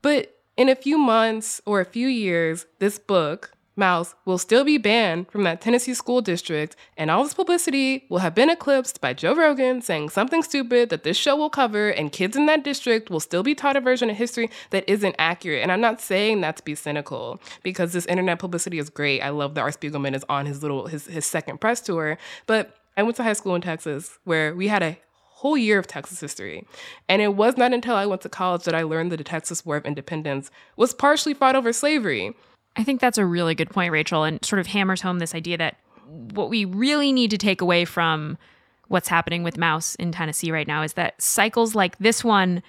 But 0.03 0.39
in 0.57 0.69
a 0.69 0.77
few 0.77 0.99
months 0.99 1.61
or 1.67 1.81
a 1.81 1.85
few 1.85 2.07
years, 2.07 2.65
this 2.79 2.97
book, 2.97 3.51
Maus, 3.77 4.15
will 4.25 4.39
still 4.39 4.65
be 4.65 4.79
banned 4.79 5.29
from 5.33 5.43
that 5.43 5.61
Tennessee 5.61 5.95
school 5.95 6.23
district, 6.23 6.77
and 6.97 7.11
all 7.11 7.25
this 7.25 7.35
publicity 7.35 8.07
will 8.09 8.21
have 8.21 8.37
been 8.37 8.49
eclipsed 8.49 9.01
by 9.01 9.13
Joe 9.13 9.35
Rogan 9.35 9.83
saying 9.83 10.11
something 10.11 10.45
stupid 10.45 10.91
that 10.91 11.03
this 11.03 11.17
show 11.17 11.35
will 11.35 11.51
cover, 11.51 11.89
and 11.91 12.13
kids 12.13 12.37
in 12.37 12.47
that 12.47 12.63
district 12.63 13.11
will 13.11 13.21
still 13.21 13.43
be 13.43 13.55
taught 13.55 13.77
a 13.77 13.81
version 13.81 14.09
of 14.09 14.17
history 14.17 14.49
that 14.71 14.89
isn't 14.89 15.17
accurate. 15.19 15.63
And 15.63 15.73
I'm 15.73 15.81
not 15.81 16.01
saying 16.01 16.41
that 16.43 16.57
to 16.59 16.63
be 16.63 16.77
cynical, 16.77 17.41
because 17.65 17.93
this 17.93 18.07
internet 18.07 18.39
publicity 18.39 18.79
is 18.79 18.91
great. 18.91 19.21
I 19.23 19.31
love 19.31 19.57
that 19.57 19.63
Art 19.63 19.79
Spiegelman 19.79 20.15
is 20.15 20.25
on 20.29 20.47
his 20.47 20.63
little 20.63 20.87
his, 20.87 21.07
his 21.07 21.27
second 21.27 21.61
press 21.61 21.81
tour. 21.81 22.17
But 22.47 22.77
I 22.97 23.03
went 23.03 23.17
to 23.17 23.23
high 23.23 23.35
school 23.35 23.55
in 23.55 23.61
Texas 23.61 24.19
where 24.25 24.55
we 24.55 24.69
had 24.69 24.83
a 24.83 24.99
whole 25.37 25.57
year 25.57 25.79
of 25.79 25.87
Texas 25.87 26.19
history. 26.19 26.67
And 27.09 27.21
it 27.21 27.35
was 27.35 27.59
not 27.59 27.75
until 27.75 27.95
I 27.95 28.07
went 28.07 28.23
to 28.23 28.29
college 28.29 28.65
that 28.65 28.75
I 28.75 28.83
learned 28.83 29.13
that 29.13 29.19
the 29.19 29.25
Texas 29.25 29.67
War 29.67 29.77
of 29.77 29.85
Independence 29.85 30.51
was 30.77 30.95
partially 30.95 31.35
fought 31.35 31.55
over 31.55 31.75
slavery. 31.75 32.35
I 32.75 32.85
think 32.85 33.01
that's 33.01 33.19
a 33.19 33.27
really 33.27 33.55
good 33.55 33.71
point, 33.71 33.93
Rachelle, 33.93 34.27
and 34.27 34.43
sort 34.45 34.61
of 34.61 34.69
hammers 34.69 35.03
home 35.03 35.19
this 35.19 35.35
idea 35.35 35.59
that 35.59 35.77
what 36.07 36.49
we 36.49 36.65
really 36.65 37.13
need 37.13 37.31
to 37.33 37.39
take 37.39 37.61
away 37.61 37.85
from 37.85 38.39
what's 38.89 39.09
happening 39.09 39.43
with 39.43 39.57
Maus 39.57 39.95
in 39.97 40.11
Tennessee 40.11 40.51
right 40.51 40.67
now 40.67 40.83
is 40.83 40.95
that 40.95 41.21
cycles 41.21 41.75
like 41.75 41.99
this 41.99 42.25
one 42.25 42.63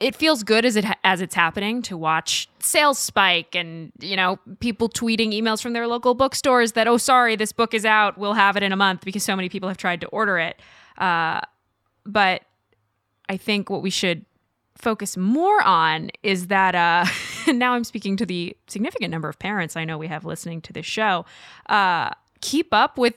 it 0.00 0.16
feels 0.16 0.42
good 0.42 0.64
as 0.64 0.76
it 0.76 0.84
as 1.04 1.20
it's 1.20 1.34
happening 1.34 1.82
to 1.82 1.96
watch 1.96 2.48
sales 2.58 2.98
spike 2.98 3.54
and 3.54 3.92
you 4.00 4.16
know 4.16 4.38
people 4.58 4.88
tweeting 4.88 5.32
emails 5.32 5.62
from 5.62 5.72
their 5.72 5.86
local 5.86 6.14
bookstores 6.14 6.72
that 6.72 6.88
oh 6.88 6.96
sorry 6.96 7.36
this 7.36 7.52
book 7.52 7.72
is 7.72 7.84
out 7.84 8.18
we'll 8.18 8.34
have 8.34 8.56
it 8.56 8.62
in 8.62 8.72
a 8.72 8.76
month 8.76 9.04
because 9.04 9.22
so 9.22 9.36
many 9.36 9.48
people 9.48 9.68
have 9.68 9.78
tried 9.78 10.00
to 10.00 10.08
order 10.08 10.38
it 10.38 10.60
uh, 10.98 11.40
but 12.04 12.42
I 13.28 13.36
think 13.36 13.70
what 13.70 13.82
we 13.82 13.90
should 13.90 14.24
focus 14.76 15.16
more 15.16 15.62
on 15.62 16.10
is 16.22 16.48
that 16.48 16.74
uh, 16.74 17.04
now 17.52 17.74
I'm 17.74 17.84
speaking 17.84 18.16
to 18.16 18.26
the 18.26 18.56
significant 18.66 19.10
number 19.10 19.28
of 19.28 19.38
parents 19.38 19.76
I 19.76 19.84
know 19.84 19.98
we 19.98 20.06
have 20.08 20.24
listening 20.24 20.60
to 20.62 20.72
this 20.72 20.86
show. 20.86 21.24
Uh, 21.68 22.10
keep 22.40 22.72
up 22.72 22.96
with 22.96 23.14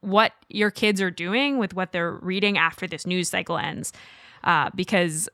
what 0.00 0.32
your 0.48 0.70
kids 0.70 1.00
are 1.00 1.10
doing, 1.10 1.58
with 1.58 1.74
what 1.74 1.92
they're 1.92 2.12
reading 2.12 2.58
after 2.58 2.86
this 2.86 3.06
news 3.06 3.30
cycle 3.30 3.56
ends, 3.56 3.92
uh, 4.42 4.68
because 4.74 5.28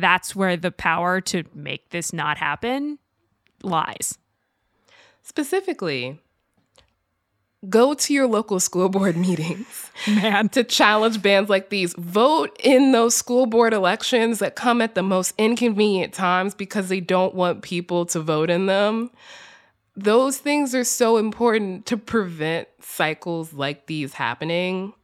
that's 0.00 0.34
where 0.34 0.56
the 0.56 0.70
power 0.70 1.20
to 1.22 1.44
make 1.54 1.90
this 1.90 2.12
not 2.12 2.38
happen 2.38 2.98
lies. 3.62 4.18
Specifically, 5.22 6.18
go 7.68 7.94
to 7.94 8.14
your 8.14 8.26
local 8.26 8.58
school 8.58 8.88
board 8.88 9.16
meetings 9.16 9.90
Man. 10.06 10.48
to 10.50 10.64
challenge 10.64 11.22
bans 11.22 11.48
like 11.48 11.68
these. 11.68 11.94
Vote 11.94 12.56
in 12.62 12.92
those 12.92 13.14
school 13.14 13.46
board 13.46 13.72
elections 13.72 14.38
that 14.38 14.56
come 14.56 14.80
at 14.80 14.94
the 14.94 15.02
most 15.02 15.34
inconvenient 15.38 16.14
times 16.14 16.54
because 16.54 16.88
they 16.88 17.00
don't 17.00 17.34
want 17.34 17.62
people 17.62 18.06
to 18.06 18.20
vote 18.20 18.50
in 18.50 18.66
them. 18.66 19.10
Those 19.96 20.38
things 20.38 20.74
are 20.74 20.84
so 20.84 21.18
important 21.18 21.84
to 21.86 21.96
prevent 21.96 22.68
cycles 22.80 23.52
like 23.52 23.86
these 23.86 24.14
happening. 24.14 24.94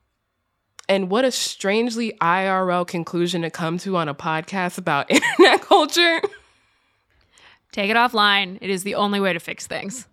And 0.88 1.10
what 1.10 1.24
a 1.24 1.32
strangely 1.32 2.12
IRL 2.20 2.86
conclusion 2.86 3.42
to 3.42 3.50
come 3.50 3.78
to 3.78 3.96
on 3.96 4.08
a 4.08 4.14
podcast 4.14 4.78
about 4.78 5.10
internet 5.10 5.62
culture. 5.62 6.20
Take 7.72 7.90
it 7.90 7.96
offline. 7.96 8.58
It 8.60 8.70
is 8.70 8.84
the 8.84 8.94
only 8.94 9.20
way 9.20 9.32
to 9.32 9.40
fix 9.40 9.66
things. 9.66 10.06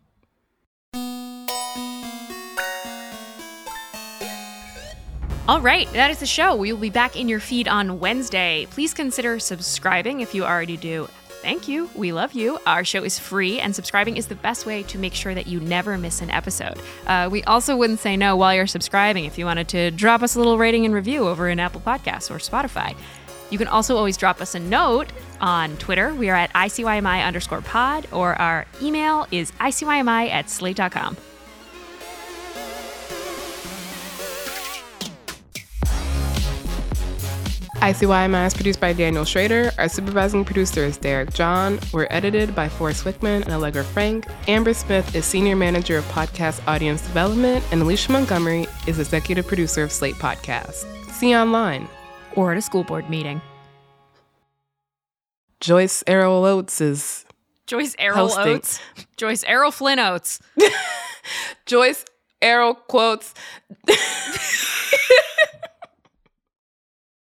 All 5.45 5.59
right, 5.59 5.91
that 5.91 6.09
is 6.09 6.19
the 6.19 6.25
show. 6.25 6.55
We 6.55 6.71
will 6.71 6.79
be 6.79 6.89
back 6.89 7.17
in 7.17 7.27
your 7.27 7.41
feed 7.41 7.67
on 7.67 7.99
Wednesday. 7.99 8.65
Please 8.71 8.93
consider 8.93 9.39
subscribing 9.39 10.21
if 10.21 10.33
you 10.33 10.45
already 10.45 10.77
do. 10.77 11.09
Thank 11.43 11.67
you. 11.67 11.89
We 11.93 12.13
love 12.13 12.31
you. 12.31 12.57
Our 12.65 12.85
show 12.85 13.03
is 13.03 13.19
free, 13.19 13.59
and 13.59 13.75
subscribing 13.75 14.15
is 14.15 14.27
the 14.27 14.35
best 14.35 14.65
way 14.65 14.81
to 14.83 14.97
make 14.97 15.13
sure 15.13 15.35
that 15.35 15.45
you 15.45 15.59
never 15.59 15.97
miss 15.97 16.21
an 16.21 16.29
episode. 16.29 16.79
Uh, 17.05 17.27
we 17.29 17.43
also 17.43 17.75
wouldn't 17.75 17.99
say 17.99 18.15
no 18.15 18.37
while 18.37 18.55
you're 18.55 18.65
subscribing 18.65 19.25
if 19.25 19.37
you 19.37 19.43
wanted 19.43 19.67
to 19.67 19.91
drop 19.91 20.23
us 20.23 20.35
a 20.35 20.39
little 20.39 20.57
rating 20.57 20.85
and 20.85 20.95
review 20.95 21.27
over 21.27 21.49
in 21.49 21.59
Apple 21.59 21.81
Podcasts 21.81 22.31
or 22.31 22.37
Spotify. 22.37 22.95
You 23.49 23.57
can 23.57 23.67
also 23.67 23.97
always 23.97 24.15
drop 24.15 24.39
us 24.39 24.55
a 24.55 24.59
note 24.59 25.11
on 25.41 25.75
Twitter. 25.77 26.15
We 26.15 26.29
are 26.29 26.35
at 26.35 26.53
ICYMI 26.53 27.25
underscore 27.27 27.61
pod, 27.61 28.07
or 28.13 28.35
our 28.35 28.65
email 28.81 29.27
is 29.29 29.51
ICYMI 29.59 30.29
at 30.29 30.49
slate.com. 30.49 31.17
ICYMI 37.83 38.47
is 38.47 38.53
produced 38.53 38.79
by 38.79 38.93
Daniel 38.93 39.25
Schroeder. 39.25 39.69
Our 39.77 39.89
supervising 39.89 40.45
producer 40.45 40.85
is 40.85 40.95
Derek 40.95 41.33
John. 41.33 41.81
We're 41.91 42.07
edited 42.09 42.55
by 42.55 42.69
Forrest 42.69 43.03
Wickman 43.03 43.43
and 43.43 43.51
Allegra 43.51 43.83
Frank. 43.83 44.25
Amber 44.47 44.73
Smith 44.73 45.13
is 45.13 45.25
senior 45.25 45.57
manager 45.57 45.97
of 45.97 46.05
podcast 46.05 46.65
audience 46.65 47.01
development, 47.01 47.61
and 47.73 47.81
Alicia 47.81 48.13
Montgomery 48.13 48.67
is 48.87 48.99
executive 48.99 49.45
producer 49.45 49.83
of 49.83 49.91
Slate 49.91 50.15
Podcast. 50.15 50.85
See 51.11 51.31
you 51.31 51.35
online. 51.35 51.89
Or 52.37 52.53
at 52.53 52.57
a 52.57 52.61
school 52.61 52.85
board 52.85 53.09
meeting. 53.09 53.41
Joyce 55.59 56.05
Errol 56.07 56.45
Oates 56.45 56.79
is 56.79 57.25
Joyce 57.67 57.97
Errol 57.99 58.29
Hosting. 58.29 58.53
Oates. 58.53 58.79
Joyce 59.17 59.43
Errol 59.43 59.71
Flynn 59.71 59.99
Oates. 59.99 60.39
Joyce 61.65 62.05
Errol 62.41 62.75
quotes. 62.75 63.33